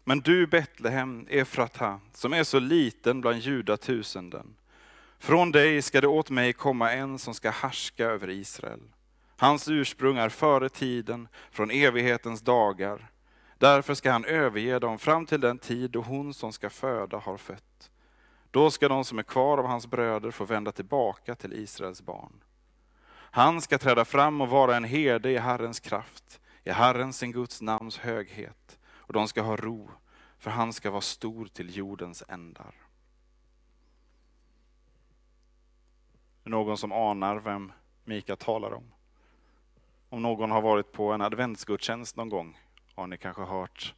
Men 0.03 0.19
du 0.19 0.47
Betlehem, 0.47 1.27
Efrata, 1.29 1.99
som 2.13 2.33
är 2.33 2.43
så 2.43 2.59
liten 2.59 3.21
bland 3.21 3.39
judatusenden. 3.39 4.55
Från 5.19 5.51
dig 5.51 5.81
ska 5.81 6.01
det 6.01 6.07
åt 6.07 6.29
mig 6.29 6.53
komma 6.53 6.91
en 6.91 7.19
som 7.19 7.33
ska 7.33 7.49
härska 7.49 8.05
över 8.05 8.29
Israel. 8.29 8.81
Hans 9.37 9.67
ursprung 9.67 10.17
är 10.17 10.29
före 10.29 10.69
tiden, 10.69 11.27
från 11.51 11.71
evighetens 11.71 12.41
dagar. 12.41 13.09
Därför 13.57 13.93
ska 13.93 14.11
han 14.11 14.25
överge 14.25 14.79
dem 14.79 14.99
fram 14.99 15.25
till 15.25 15.41
den 15.41 15.57
tid 15.57 15.91
då 15.91 16.01
hon 16.01 16.33
som 16.33 16.53
ska 16.53 16.69
föda 16.69 17.17
har 17.17 17.37
fött. 17.37 17.91
Då 18.51 18.71
ska 18.71 18.87
de 18.87 19.05
som 19.05 19.19
är 19.19 19.23
kvar 19.23 19.57
av 19.57 19.65
hans 19.65 19.87
bröder 19.87 20.31
få 20.31 20.45
vända 20.45 20.71
tillbaka 20.71 21.35
till 21.35 21.53
Israels 21.53 22.01
barn. 22.01 22.43
Han 23.11 23.61
ska 23.61 23.77
träda 23.77 24.05
fram 24.05 24.41
och 24.41 24.49
vara 24.49 24.75
en 24.75 24.83
herde 24.83 25.31
i 25.31 25.37
Herrens 25.37 25.79
kraft, 25.79 26.39
i 26.63 26.71
Herrens 26.71 27.17
sin 27.17 27.31
Guds 27.31 27.61
namns 27.61 27.97
höghet, 27.97 28.79
och 28.85 29.13
de 29.13 29.27
ska 29.27 29.41
ha 29.41 29.55
ro, 29.55 29.89
för 30.37 30.51
han 30.51 30.73
ska 30.73 30.91
vara 30.91 31.01
stor 31.01 31.45
till 31.45 31.77
jordens 31.77 32.23
ändar. 32.27 32.75
Någon 36.43 36.77
som 36.77 36.91
anar 36.91 37.35
vem 37.35 37.71
Mika 38.05 38.35
talar 38.35 38.73
om? 38.73 38.93
Om 40.09 40.21
någon 40.21 40.51
har 40.51 40.61
varit 40.61 40.91
på 40.91 41.11
en 41.11 41.21
adventsgudstjänst 41.21 42.15
någon 42.15 42.29
gång 42.29 42.57
har 42.97 43.07
ni 43.07 43.17
kanske 43.17 43.43
hört 43.43 43.93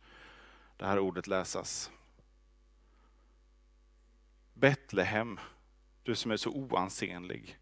det 0.77 0.85
här 0.85 0.99
ordet 0.99 1.27
läsas. 1.27 1.91
Betlehem, 4.53 5.39
du 6.03 6.15
som 6.15 6.31
är 6.31 6.37
så 6.37 6.49
oansenlig. 6.49 7.57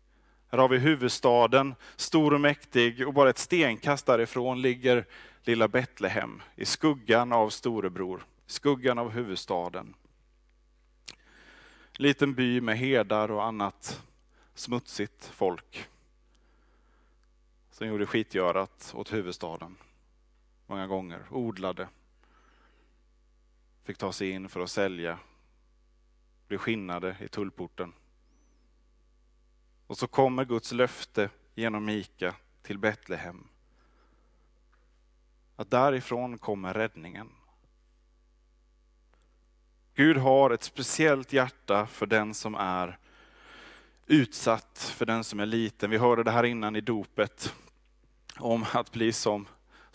Här 0.47 0.59
har 0.59 0.69
vi 0.69 0.77
huvudstaden, 0.77 1.75
stor 1.95 2.33
och 2.33 2.41
mäktig 2.41 3.07
och 3.07 3.13
bara 3.13 3.29
ett 3.29 3.37
stenkast 3.37 4.05
därifrån 4.05 4.61
ligger 4.61 5.05
lilla 5.43 5.67
Betlehem 5.67 6.41
i 6.55 6.65
skuggan 6.65 7.33
av 7.33 7.49
storebror, 7.49 8.25
skuggan 8.45 8.97
av 8.97 9.11
huvudstaden. 9.11 9.93
Liten 11.91 12.33
by 12.33 12.61
med 12.61 12.77
herdar 12.77 13.31
och 13.31 13.43
annat 13.43 14.03
smutsigt 14.53 15.25
folk 15.25 15.87
som 17.71 17.87
gjorde 17.87 18.05
skitgörat 18.05 18.91
åt 18.95 19.13
huvudstaden 19.13 19.77
många 20.67 20.87
gånger, 20.87 21.25
odlade. 21.29 21.87
Fick 23.83 23.97
ta 23.97 24.11
sig 24.11 24.29
in 24.29 24.49
för 24.49 24.59
att 24.59 24.69
sälja, 24.69 25.19
blev 26.47 26.57
skinnade 26.57 27.17
i 27.19 27.27
tullporten. 27.27 27.93
Och 29.87 29.97
så 29.97 30.07
kommer 30.07 30.45
Guds 30.45 30.71
löfte 30.71 31.29
genom 31.55 31.85
Mika 31.85 32.35
till 32.61 32.77
Betlehem. 32.77 33.47
Att 35.55 35.71
därifrån 35.71 36.37
kommer 36.37 36.73
räddningen. 36.73 37.29
Gud 39.93 40.17
har 40.17 40.49
ett 40.49 40.63
speciellt 40.63 41.33
hjärta 41.33 41.87
för 41.87 42.05
den 42.05 42.33
som 42.33 42.55
är 42.55 42.97
utsatt, 44.05 44.93
för 44.95 45.05
den 45.05 45.23
som 45.23 45.39
är 45.39 45.45
liten. 45.45 45.89
Vi 45.89 45.97
hörde 45.97 46.23
det 46.23 46.31
här 46.31 46.43
innan 46.43 46.75
i 46.75 46.81
dopet, 46.81 47.53
om 48.39 48.65
att 48.73 48.91
bli 48.91 49.13
som, 49.13 49.47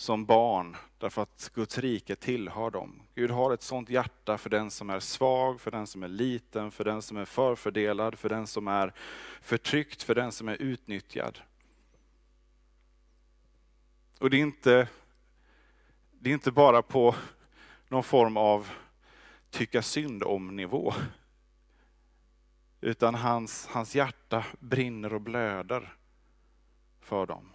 som 0.02 0.24
barn, 0.24 0.76
därför 0.98 1.22
att 1.22 1.50
Guds 1.54 1.78
rike 1.78 2.16
tillhör 2.16 2.70
dem. 2.70 3.02
Gud 3.14 3.30
har 3.30 3.52
ett 3.54 3.62
sånt 3.62 3.90
hjärta 3.90 4.38
för 4.38 4.50
den 4.50 4.70
som 4.70 4.90
är 4.90 5.00
svag, 5.00 5.60
för 5.60 5.70
den 5.70 5.86
som 5.86 6.02
är 6.02 6.08
liten, 6.08 6.70
för 6.70 6.84
den 6.84 7.02
som 7.02 7.16
är 7.16 7.24
förfördelad, 7.24 8.18
för 8.18 8.28
den 8.28 8.46
som 8.46 8.68
är 8.68 8.92
förtryckt, 9.40 10.02
för 10.02 10.14
den 10.14 10.32
som 10.32 10.48
är 10.48 10.62
utnyttjad. 10.62 11.38
Och 14.18 14.30
det 14.30 14.36
är 14.36 14.40
inte, 14.40 14.88
det 16.10 16.30
är 16.30 16.34
inte 16.34 16.52
bara 16.52 16.82
på 16.82 17.14
någon 17.88 18.04
form 18.04 18.36
av 18.36 18.70
tycka 19.50 19.82
synd 19.82 20.22
om 20.22 20.56
nivå. 20.56 20.94
Utan 22.80 23.14
hans, 23.14 23.66
hans 23.66 23.94
hjärta 23.94 24.44
brinner 24.58 25.14
och 25.14 25.20
blöder 25.20 25.96
för 27.00 27.26
dem. 27.26 27.51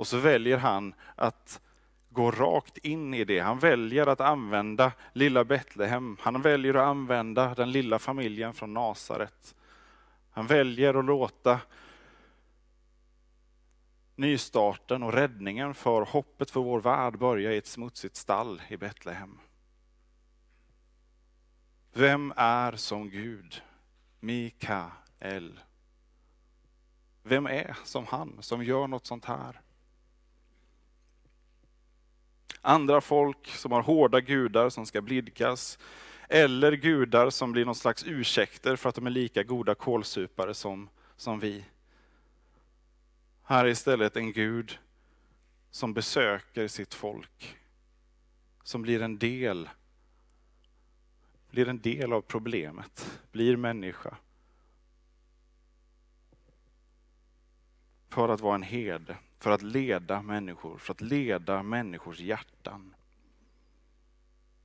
Och 0.00 0.06
så 0.06 0.18
väljer 0.18 0.58
han 0.58 0.94
att 1.14 1.60
gå 2.08 2.30
rakt 2.30 2.78
in 2.78 3.14
i 3.14 3.24
det. 3.24 3.38
Han 3.38 3.58
väljer 3.58 4.06
att 4.06 4.20
använda 4.20 4.92
lilla 5.12 5.44
Betlehem. 5.44 6.16
Han 6.20 6.42
väljer 6.42 6.74
att 6.74 6.86
använda 6.86 7.54
den 7.54 7.72
lilla 7.72 7.98
familjen 7.98 8.54
från 8.54 8.74
Nasaret. 8.74 9.54
Han 10.30 10.46
väljer 10.46 10.94
att 10.94 11.04
låta 11.04 11.60
nystarten 14.16 15.02
och 15.02 15.12
räddningen 15.12 15.74
för 15.74 16.02
hoppet 16.02 16.50
för 16.50 16.60
vår 16.60 16.80
värld 16.80 17.18
börja 17.18 17.52
i 17.52 17.56
ett 17.56 17.66
smutsigt 17.66 18.16
stall 18.16 18.62
i 18.68 18.76
Betlehem. 18.76 19.38
Vem 21.92 22.32
är 22.36 22.72
som 22.72 23.10
Gud? 23.10 23.62
Mikael. 24.20 25.60
Vem 27.22 27.46
är 27.46 27.76
som 27.84 28.06
han 28.06 28.36
som 28.40 28.64
gör 28.64 28.86
något 28.86 29.06
sånt 29.06 29.24
här? 29.24 29.60
Andra 32.60 33.00
folk 33.00 33.46
som 33.46 33.72
har 33.72 33.82
hårda 33.82 34.20
gudar 34.20 34.68
som 34.68 34.86
ska 34.86 35.00
blidkas, 35.02 35.78
eller 36.28 36.72
gudar 36.72 37.30
som 37.30 37.52
blir 37.52 37.64
någon 37.64 37.74
slags 37.74 38.04
ursäkter 38.06 38.76
för 38.76 38.88
att 38.88 38.94
de 38.94 39.06
är 39.06 39.10
lika 39.10 39.42
goda 39.42 39.74
kolsupare 39.74 40.54
som, 40.54 40.88
som 41.16 41.40
vi. 41.40 41.64
Här 43.42 43.64
är 43.64 43.68
istället 43.68 44.16
en 44.16 44.32
Gud 44.32 44.78
som 45.70 45.94
besöker 45.94 46.68
sitt 46.68 46.94
folk, 46.94 47.56
som 48.62 48.82
blir 48.82 49.02
en 49.02 49.18
del 49.18 49.68
blir 51.50 51.68
en 51.68 51.80
del 51.80 52.12
av 52.12 52.20
problemet, 52.20 53.20
blir 53.32 53.56
människa. 53.56 54.16
För 58.08 58.28
att 58.28 58.40
vara 58.40 58.54
en 58.54 58.62
herde, 58.62 59.16
för 59.40 59.50
att 59.50 59.62
leda 59.62 60.22
människor, 60.22 60.78
för 60.78 60.92
att 60.92 61.00
leda 61.00 61.62
människors 61.62 62.20
hjärtan. 62.20 62.94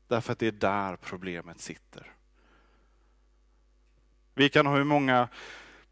Därför 0.07 0.33
att 0.33 0.39
det 0.39 0.47
är 0.47 0.51
där 0.51 0.95
problemet 0.95 1.59
sitter. 1.59 2.11
Vi 4.33 4.49
kan 4.49 4.65
ha 4.65 4.75
hur 4.75 4.83
många 4.83 5.27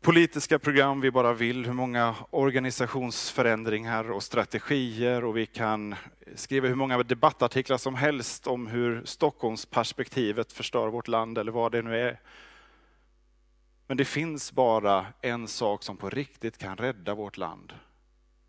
politiska 0.01 0.59
program 0.59 1.01
vi 1.01 1.11
bara 1.11 1.33
vill, 1.33 1.65
hur 1.65 1.73
många 1.73 2.15
organisationsförändringar 2.29 4.11
och 4.11 4.23
strategier 4.23 5.23
och 5.23 5.37
vi 5.37 5.45
kan 5.45 5.95
skriva 6.35 6.67
hur 6.67 6.75
många 6.75 7.03
debattartiklar 7.03 7.77
som 7.77 7.95
helst 7.95 8.47
om 8.47 8.67
hur 8.67 9.05
Stockholmsperspektivet 9.05 10.53
förstör 10.53 10.87
vårt 10.87 11.07
land 11.07 11.37
eller 11.37 11.51
vad 11.51 11.71
det 11.71 11.81
nu 11.81 11.99
är. 11.99 12.19
Men 13.87 13.97
det 13.97 14.05
finns 14.05 14.51
bara 14.51 15.05
en 15.21 15.47
sak 15.47 15.83
som 15.83 15.97
på 15.97 16.09
riktigt 16.09 16.57
kan 16.57 16.77
rädda 16.77 17.15
vårt 17.15 17.37
land. 17.37 17.73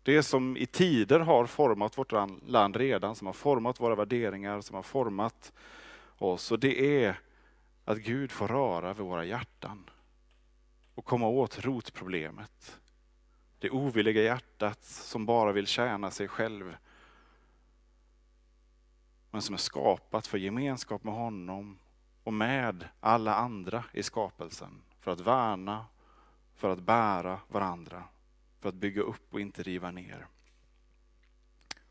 Det 0.05 0.23
som 0.23 0.57
i 0.57 0.65
tider 0.65 1.19
har 1.19 1.45
format 1.45 1.97
vårt 1.97 2.11
land 2.47 2.75
redan, 2.75 3.15
som 3.15 3.27
har 3.27 3.33
format 3.33 3.79
våra 3.79 3.95
värderingar, 3.95 4.61
som 4.61 4.75
har 4.75 4.83
format 4.83 5.53
oss. 6.17 6.51
Och 6.51 6.59
det 6.59 7.03
är 7.03 7.19
att 7.85 7.97
Gud 7.97 8.31
får 8.31 8.47
röra 8.47 8.93
vid 8.93 9.05
våra 9.05 9.25
hjärtan 9.25 9.89
och 10.95 11.05
komma 11.05 11.27
åt 11.27 11.65
rotproblemet. 11.65 12.79
Det 13.59 13.69
ovilliga 13.69 14.23
hjärtat 14.23 14.83
som 14.83 15.25
bara 15.25 15.51
vill 15.51 15.67
tjäna 15.67 16.11
sig 16.11 16.27
själv. 16.27 16.75
Men 19.31 19.41
som 19.41 19.53
är 19.53 19.59
skapat 19.59 20.27
för 20.27 20.37
gemenskap 20.37 21.03
med 21.03 21.13
honom 21.13 21.79
och 22.23 22.33
med 22.33 22.87
alla 22.99 23.35
andra 23.35 23.83
i 23.93 24.03
skapelsen. 24.03 24.81
För 24.99 25.11
att 25.11 25.19
värna, 25.19 25.85
för 26.55 26.69
att 26.69 26.79
bära 26.79 27.39
varandra, 27.47 28.03
för 28.59 28.69
att 28.69 28.75
bygga 28.75 29.01
upp 29.01 29.33
och 29.33 29.41
inte 29.41 29.63
riva 29.63 29.91
ner. 29.91 30.27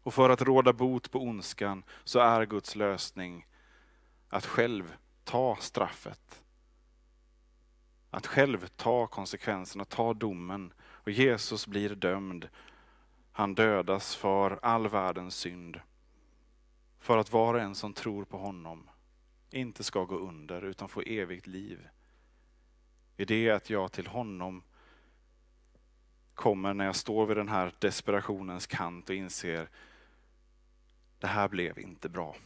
Och 0.03 0.14
för 0.14 0.31
att 0.31 0.42
råda 0.42 0.72
bot 0.72 1.11
på 1.11 1.18
ondskan 1.18 1.83
så 2.05 2.18
är 2.18 2.46
Guds 2.46 2.77
lösning 2.77 3.46
att 4.29 4.46
själv 4.46 4.96
ta 5.24 5.57
straffet 5.61 6.44
att 8.14 8.27
själv 8.27 8.66
ta 8.77 9.07
konsekvenserna, 9.07 9.85
ta 9.85 10.14
domen. 10.14 10.72
Och 10.81 11.11
Jesus 11.11 11.66
blir 11.66 11.94
dömd. 11.94 12.48
Han 13.33 13.55
dödas 13.55 14.16
för 14.16 14.59
all 14.62 14.88
världens 14.88 15.37
synd. 15.37 15.81
För 16.98 17.18
att 17.18 17.33
var 17.33 17.55
och 17.55 17.61
en 17.61 17.74
som 17.74 17.92
tror 17.92 18.24
på 18.24 18.38
honom 18.38 18.90
inte 19.50 19.85
ska 19.85 20.05
gå 20.05 20.18
under 20.18 20.62
utan 20.62 20.88
få 20.88 21.00
evigt 21.00 21.46
liv. 21.46 21.88
I 23.16 23.24
det 23.24 23.50
att 23.50 23.70
jag 23.70 23.92
till 23.92 24.07
honom 24.07 24.62
kommer 26.35 26.75
när 26.75 26.85
jag 26.85 26.97
står 26.97 27.27
vid 27.27 27.37
den 27.37 27.49
här 27.49 27.73
desperationens 27.79 28.66
kant 28.66 29.09
och 29.09 29.14
inser 29.14 29.68
det 31.18 31.27
här 31.27 31.49
blev 31.49 31.79
inte 31.79 32.09
bra. 32.09 32.37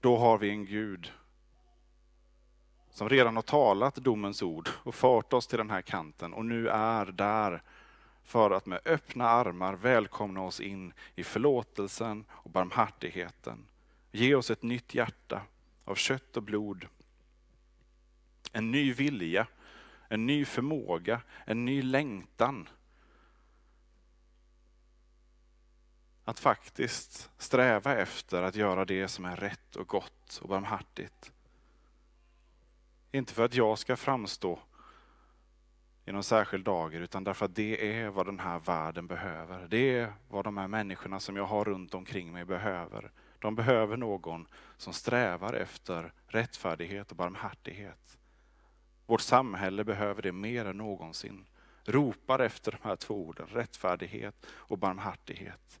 Då 0.00 0.16
har 0.16 0.38
vi 0.38 0.50
en 0.50 0.64
Gud 0.64 1.12
som 2.90 3.08
redan 3.08 3.36
har 3.36 3.42
talat 3.42 3.94
domens 3.94 4.42
ord 4.42 4.68
och 4.74 4.94
fört 4.94 5.32
oss 5.32 5.46
till 5.46 5.58
den 5.58 5.70
här 5.70 5.82
kanten 5.82 6.34
och 6.34 6.44
nu 6.44 6.68
är 6.68 7.06
där 7.06 7.62
för 8.24 8.50
att 8.50 8.66
med 8.66 8.80
öppna 8.84 9.28
armar 9.28 9.74
välkomna 9.74 10.42
oss 10.42 10.60
in 10.60 10.92
i 11.14 11.24
förlåtelsen 11.24 12.24
och 12.30 12.50
barmhärtigheten. 12.50 13.66
Ge 14.12 14.34
oss 14.34 14.50
ett 14.50 14.62
nytt 14.62 14.94
hjärta 14.94 15.42
av 15.84 15.94
kött 15.94 16.36
och 16.36 16.42
blod. 16.42 16.86
En 18.52 18.70
ny 18.70 18.92
vilja, 18.92 19.46
en 20.14 20.26
ny 20.26 20.44
förmåga, 20.44 21.20
en 21.44 21.64
ny 21.64 21.82
längtan. 21.82 22.68
Att 26.24 26.38
faktiskt 26.38 27.30
sträva 27.38 27.96
efter 27.96 28.42
att 28.42 28.56
göra 28.56 28.84
det 28.84 29.08
som 29.08 29.24
är 29.24 29.36
rätt 29.36 29.76
och 29.76 29.88
gott 29.88 30.38
och 30.42 30.48
barmhärtigt. 30.48 31.32
Inte 33.12 33.34
för 33.34 33.44
att 33.44 33.54
jag 33.54 33.78
ska 33.78 33.96
framstå 33.96 34.58
i 36.04 36.12
någon 36.12 36.24
särskild 36.24 36.64
dager, 36.64 37.00
utan 37.00 37.24
därför 37.24 37.44
att 37.44 37.54
det 37.54 37.98
är 37.98 38.08
vad 38.08 38.26
den 38.26 38.40
här 38.40 38.58
världen 38.58 39.06
behöver. 39.06 39.66
Det 39.68 39.98
är 39.98 40.12
vad 40.28 40.44
de 40.44 40.56
här 40.56 40.68
människorna 40.68 41.20
som 41.20 41.36
jag 41.36 41.46
har 41.46 41.64
runt 41.64 41.94
omkring 41.94 42.32
mig 42.32 42.44
behöver. 42.44 43.10
De 43.38 43.54
behöver 43.54 43.96
någon 43.96 44.46
som 44.76 44.92
strävar 44.92 45.52
efter 45.52 46.12
rättfärdighet 46.26 47.10
och 47.10 47.16
barmhärtighet. 47.16 48.18
Vårt 49.06 49.20
samhälle 49.20 49.84
behöver 49.84 50.22
det 50.22 50.32
mer 50.32 50.64
än 50.64 50.76
någonsin. 50.76 51.46
Ropar 51.84 52.38
efter 52.38 52.72
de 52.72 52.88
här 52.88 52.96
två 52.96 53.14
orden, 53.14 53.46
rättfärdighet 53.46 54.46
och 54.46 54.78
barmhärtighet. 54.78 55.80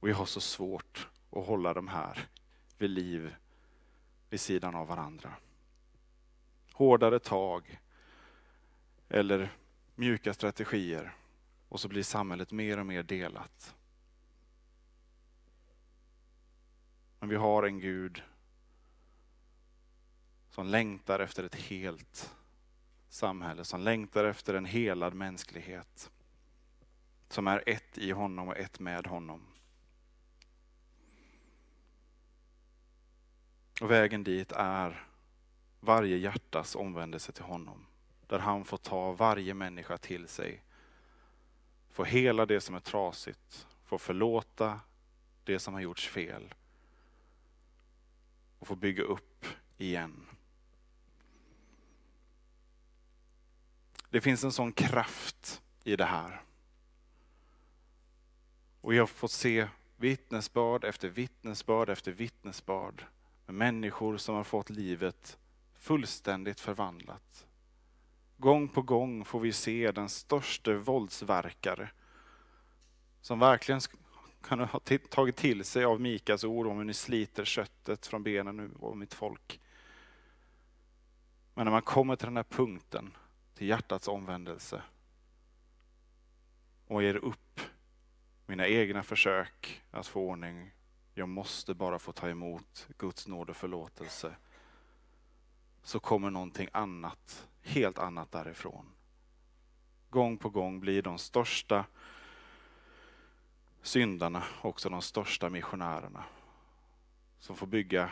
Och 0.00 0.08
vi 0.08 0.12
har 0.12 0.26
så 0.26 0.40
svårt 0.40 1.08
att 1.30 1.46
hålla 1.46 1.74
de 1.74 1.88
här 1.88 2.28
vid 2.78 2.90
liv 2.90 3.34
vid 4.30 4.40
sidan 4.40 4.74
av 4.74 4.86
varandra 4.86 5.34
hårdare 6.80 7.18
tag 7.18 7.80
eller 9.08 9.52
mjuka 9.94 10.34
strategier 10.34 11.14
och 11.68 11.80
så 11.80 11.88
blir 11.88 12.02
samhället 12.02 12.52
mer 12.52 12.78
och 12.78 12.86
mer 12.86 13.02
delat. 13.02 13.74
Men 17.18 17.28
vi 17.28 17.36
har 17.36 17.62
en 17.62 17.80
Gud 17.80 18.22
som 20.50 20.66
längtar 20.66 21.20
efter 21.20 21.44
ett 21.44 21.54
helt 21.54 22.34
samhälle, 23.08 23.64
som 23.64 23.80
längtar 23.80 24.24
efter 24.24 24.54
en 24.54 24.64
helad 24.64 25.14
mänsklighet. 25.14 26.10
Som 27.28 27.46
är 27.46 27.62
ett 27.66 27.98
i 27.98 28.10
honom 28.10 28.48
och 28.48 28.56
ett 28.56 28.80
med 28.80 29.06
honom. 29.06 29.46
Och 33.80 33.90
vägen 33.90 34.24
dit 34.24 34.52
är 34.52 35.06
varje 35.80 36.16
hjärtas 36.16 36.76
omvändelse 36.76 37.32
till 37.32 37.44
honom. 37.44 37.86
där 38.26 38.38
han 38.38 38.64
får 38.64 38.76
ta 38.76 39.12
varje 39.12 39.54
människa 39.54 39.98
till 39.98 40.28
sig. 40.28 40.62
Få 41.90 42.04
hela 42.04 42.46
det 42.46 42.60
som 42.60 42.74
är 42.74 42.80
trasigt, 42.80 43.66
få 43.84 43.98
förlåta 43.98 44.80
det 45.44 45.58
som 45.58 45.74
har 45.74 45.80
gjorts 45.80 46.08
fel 46.08 46.54
och 48.58 48.66
få 48.66 48.76
bygga 48.76 49.02
upp 49.02 49.46
igen. 49.78 50.26
Det 54.10 54.20
finns 54.20 54.44
en 54.44 54.52
sån 54.52 54.72
kraft 54.72 55.62
i 55.84 55.96
det 55.96 56.04
här. 56.04 56.42
Och 58.80 58.94
jag 58.94 59.02
har 59.02 59.06
fått 59.06 59.30
se 59.30 59.68
vittnesbörd 59.96 60.84
efter 60.84 61.08
vittnesbörd 61.08 61.88
efter 61.88 62.12
vittnesbörd 62.12 63.04
med 63.46 63.54
människor 63.54 64.16
som 64.16 64.34
har 64.34 64.44
fått 64.44 64.70
livet 64.70 65.38
fullständigt 65.78 66.60
förvandlat. 66.60 67.46
Gång 68.36 68.68
på 68.68 68.82
gång 68.82 69.24
får 69.24 69.40
vi 69.40 69.52
se 69.52 69.92
den 69.92 70.08
största 70.08 70.74
våldsverkare 70.74 71.90
som 73.20 73.38
verkligen 73.38 73.80
kan 74.42 74.60
ha 74.60 74.80
tagit 75.10 75.36
till 75.36 75.64
sig 75.64 75.84
av 75.84 76.00
Mikas 76.00 76.44
ord 76.44 76.66
om 76.66 76.76
hur 76.76 76.84
ni 76.84 76.94
sliter 76.94 77.44
köttet 77.44 78.06
från 78.06 78.22
benen 78.22 78.56
nu 78.56 78.70
och 78.80 78.96
mitt 78.96 79.14
folk. 79.14 79.60
Men 81.54 81.64
när 81.64 81.72
man 81.72 81.82
kommer 81.82 82.16
till 82.16 82.26
den 82.26 82.36
här 82.36 82.44
punkten, 82.44 83.16
till 83.60 83.68
hjärtats 83.68 84.08
omvändelse 84.08 84.82
och 86.86 87.02
ger 87.02 87.16
upp 87.16 87.60
mina 88.46 88.66
egna 88.66 89.02
försök 89.02 89.82
att 89.90 90.06
få 90.06 90.20
ordning. 90.20 90.70
Jag 91.14 91.28
måste 91.28 91.74
bara 91.74 91.98
få 91.98 92.12
ta 92.12 92.28
emot 92.28 92.88
Guds 92.98 93.28
nåd 93.28 93.50
och 93.50 93.56
förlåtelse. 93.56 94.36
Så 95.82 96.00
kommer 96.00 96.30
någonting 96.30 96.68
annat, 96.72 97.48
helt 97.62 97.98
annat 97.98 98.32
därifrån. 98.32 98.86
Gång 100.10 100.38
på 100.38 100.50
gång 100.50 100.80
blir 100.80 101.02
de 101.02 101.18
största 101.18 101.84
syndarna 103.82 104.44
också 104.62 104.88
de 104.88 105.02
största 105.02 105.50
missionärerna. 105.50 106.24
Som 107.38 107.56
får 107.56 107.66
bygga 107.66 108.10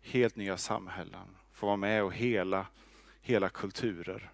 helt 0.00 0.36
nya 0.36 0.56
samhällen, 0.56 1.36
får 1.52 1.66
vara 1.66 1.76
med 1.76 2.02
och 2.02 2.12
hela, 2.12 2.66
hela 3.20 3.48
kulturer. 3.48 4.32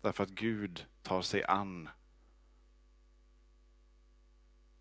Därför 0.00 0.24
att 0.24 0.30
Gud 0.30 0.86
tar 1.02 1.22
sig 1.22 1.44
an 1.44 1.88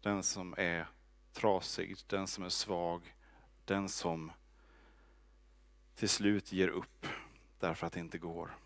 den 0.01 0.23
som 0.23 0.55
är 0.57 0.87
trasig, 1.33 1.97
den 2.07 2.27
som 2.27 2.43
är 2.43 2.49
svag, 2.49 3.15
den 3.65 3.89
som 3.89 4.31
till 5.95 6.09
slut 6.09 6.51
ger 6.51 6.67
upp 6.67 7.07
därför 7.59 7.87
att 7.87 7.93
det 7.93 7.99
inte 7.99 8.17
går. 8.17 8.57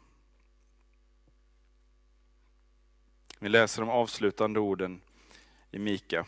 Vi 3.39 3.49
läser 3.49 3.81
de 3.81 3.89
avslutande 3.89 4.59
orden 4.59 5.01
i 5.71 5.79
Mika. 5.79 6.25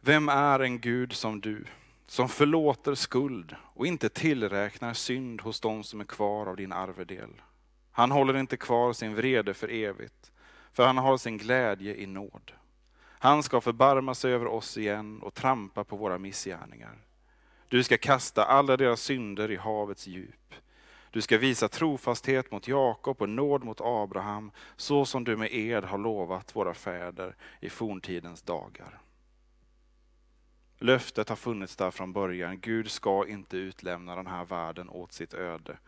Vem 0.00 0.28
är 0.28 0.60
en 0.60 0.80
Gud 0.80 1.12
som 1.12 1.40
du, 1.40 1.66
som 2.14 2.28
förlåter 2.28 2.94
skuld 2.94 3.56
och 3.74 3.86
inte 3.86 4.08
tillräknar 4.08 4.94
synd 4.94 5.40
hos 5.40 5.60
dem 5.60 5.84
som 5.84 6.00
är 6.00 6.04
kvar 6.04 6.46
av 6.46 6.56
din 6.56 6.72
arvedel? 6.72 7.42
Han 7.92 8.10
håller 8.10 8.36
inte 8.36 8.56
kvar 8.56 8.92
sin 8.92 9.14
vrede 9.14 9.54
för 9.54 9.68
evigt, 9.68 10.32
för 10.72 10.86
han 10.86 10.98
har 10.98 11.16
sin 11.16 11.38
glädje 11.38 11.94
i 11.94 12.06
nåd. 12.06 12.52
Han 13.00 13.42
ska 13.42 13.60
förbarma 13.60 14.14
sig 14.14 14.32
över 14.32 14.46
oss 14.46 14.76
igen 14.76 15.22
och 15.22 15.34
trampa 15.34 15.84
på 15.84 15.96
våra 15.96 16.18
missgärningar. 16.18 16.98
Du 17.68 17.82
ska 17.82 17.96
kasta 17.96 18.44
alla 18.44 18.76
deras 18.76 19.00
synder 19.00 19.50
i 19.50 19.56
havets 19.56 20.06
djup. 20.06 20.54
Du 21.10 21.20
ska 21.20 21.38
visa 21.38 21.68
trofasthet 21.68 22.50
mot 22.50 22.68
Jakob 22.68 23.22
och 23.22 23.28
nåd 23.28 23.64
mot 23.64 23.80
Abraham, 23.80 24.50
så 24.76 25.04
som 25.04 25.24
du 25.24 25.36
med 25.36 25.54
ed 25.54 25.84
har 25.84 25.98
lovat 25.98 26.56
våra 26.56 26.74
fäder 26.74 27.36
i 27.60 27.70
forntidens 27.70 28.42
dagar. 28.42 29.00
Löftet 30.84 31.28
har 31.28 31.36
funnits 31.36 31.76
där 31.76 31.90
från 31.90 32.12
början. 32.12 32.60
Gud 32.60 32.90
ska 32.90 33.26
inte 33.28 33.56
utlämna 33.56 34.16
den 34.16 34.26
här 34.26 34.44
världen 34.44 34.88
åt 34.88 35.12
sitt 35.12 35.34
öde, 35.34 35.78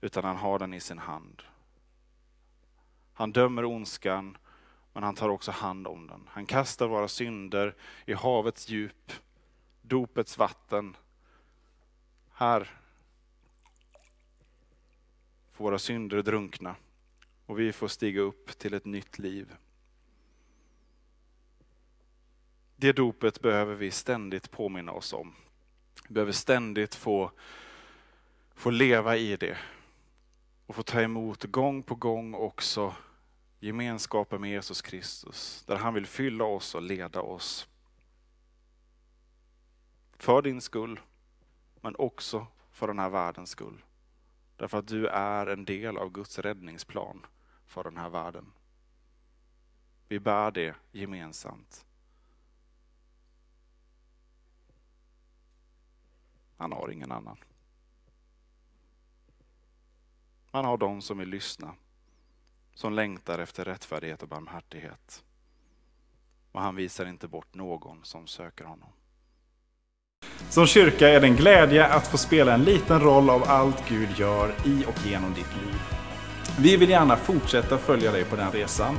utan 0.00 0.24
han 0.24 0.36
har 0.36 0.58
den 0.58 0.74
i 0.74 0.80
sin 0.80 0.98
hand. 0.98 1.42
Han 3.12 3.32
dömer 3.32 3.64
ondskan, 3.64 4.36
men 4.92 5.02
han 5.02 5.14
tar 5.14 5.28
också 5.28 5.50
hand 5.50 5.86
om 5.86 6.06
den. 6.06 6.28
Han 6.28 6.46
kastar 6.46 6.88
våra 6.88 7.08
synder 7.08 7.74
i 8.06 8.12
havets 8.12 8.68
djup, 8.68 9.12
dopets 9.82 10.38
vatten. 10.38 10.96
Här 12.32 12.70
får 15.52 15.64
våra 15.64 15.78
synder 15.78 16.22
drunkna 16.22 16.76
och 17.46 17.58
vi 17.58 17.72
får 17.72 17.88
stiga 17.88 18.20
upp 18.20 18.58
till 18.58 18.74
ett 18.74 18.84
nytt 18.84 19.18
liv. 19.18 19.56
Det 22.80 22.92
dopet 22.92 23.40
behöver 23.40 23.74
vi 23.74 23.90
ständigt 23.90 24.50
påminna 24.50 24.92
oss 24.92 25.12
om. 25.12 25.34
Vi 26.08 26.14
behöver 26.14 26.32
ständigt 26.32 26.94
få, 26.94 27.30
få 28.54 28.70
leva 28.70 29.16
i 29.16 29.36
det 29.36 29.58
och 30.66 30.74
få 30.74 30.82
ta 30.82 31.00
emot 31.00 31.44
gång 31.44 31.82
på 31.82 31.94
gång 31.94 32.34
också 32.34 32.94
gemenskapen 33.58 34.40
med 34.40 34.50
Jesus 34.50 34.82
Kristus, 34.82 35.64
där 35.66 35.76
han 35.76 35.94
vill 35.94 36.06
fylla 36.06 36.44
oss 36.44 36.74
och 36.74 36.82
leda 36.82 37.20
oss. 37.20 37.68
För 40.16 40.42
din 40.42 40.60
skull, 40.60 41.00
men 41.80 41.96
också 41.96 42.46
för 42.70 42.86
den 42.86 42.98
här 42.98 43.10
världens 43.10 43.50
skull. 43.50 43.84
Därför 44.56 44.78
att 44.78 44.88
du 44.88 45.06
är 45.06 45.46
en 45.46 45.64
del 45.64 45.96
av 45.96 46.12
Guds 46.12 46.38
räddningsplan 46.38 47.26
för 47.66 47.84
den 47.84 47.96
här 47.96 48.10
världen. 48.10 48.52
Vi 50.08 50.20
bär 50.20 50.50
det 50.50 50.74
gemensamt. 50.92 51.86
Han 56.60 56.72
har 56.72 56.90
ingen 56.90 57.12
annan. 57.12 57.36
Han 60.52 60.64
har 60.64 60.76
de 60.76 61.02
som 61.02 61.18
vill 61.18 61.28
lyssna, 61.28 61.74
som 62.74 62.92
längtar 62.92 63.38
efter 63.38 63.64
rättfärdighet 63.64 64.22
och 64.22 64.28
barmhärtighet. 64.28 65.24
Och 66.52 66.60
han 66.60 66.76
visar 66.76 67.06
inte 67.06 67.28
bort 67.28 67.54
någon 67.54 68.04
som 68.04 68.26
söker 68.26 68.64
honom. 68.64 68.88
Som 70.50 70.66
kyrka 70.66 71.08
är 71.08 71.20
det 71.20 71.26
en 71.26 71.36
glädje 71.36 71.86
att 71.86 72.06
få 72.06 72.18
spela 72.18 72.54
en 72.54 72.64
liten 72.64 73.00
roll 73.00 73.30
av 73.30 73.42
allt 73.46 73.88
Gud 73.88 74.18
gör 74.18 74.54
i 74.64 74.84
och 74.86 75.06
genom 75.06 75.34
ditt 75.34 75.56
liv. 75.56 75.80
Vi 76.58 76.76
vill 76.76 76.90
gärna 76.90 77.16
fortsätta 77.16 77.78
följa 77.78 78.12
dig 78.12 78.24
på 78.24 78.36
den 78.36 78.52
resan. 78.52 78.98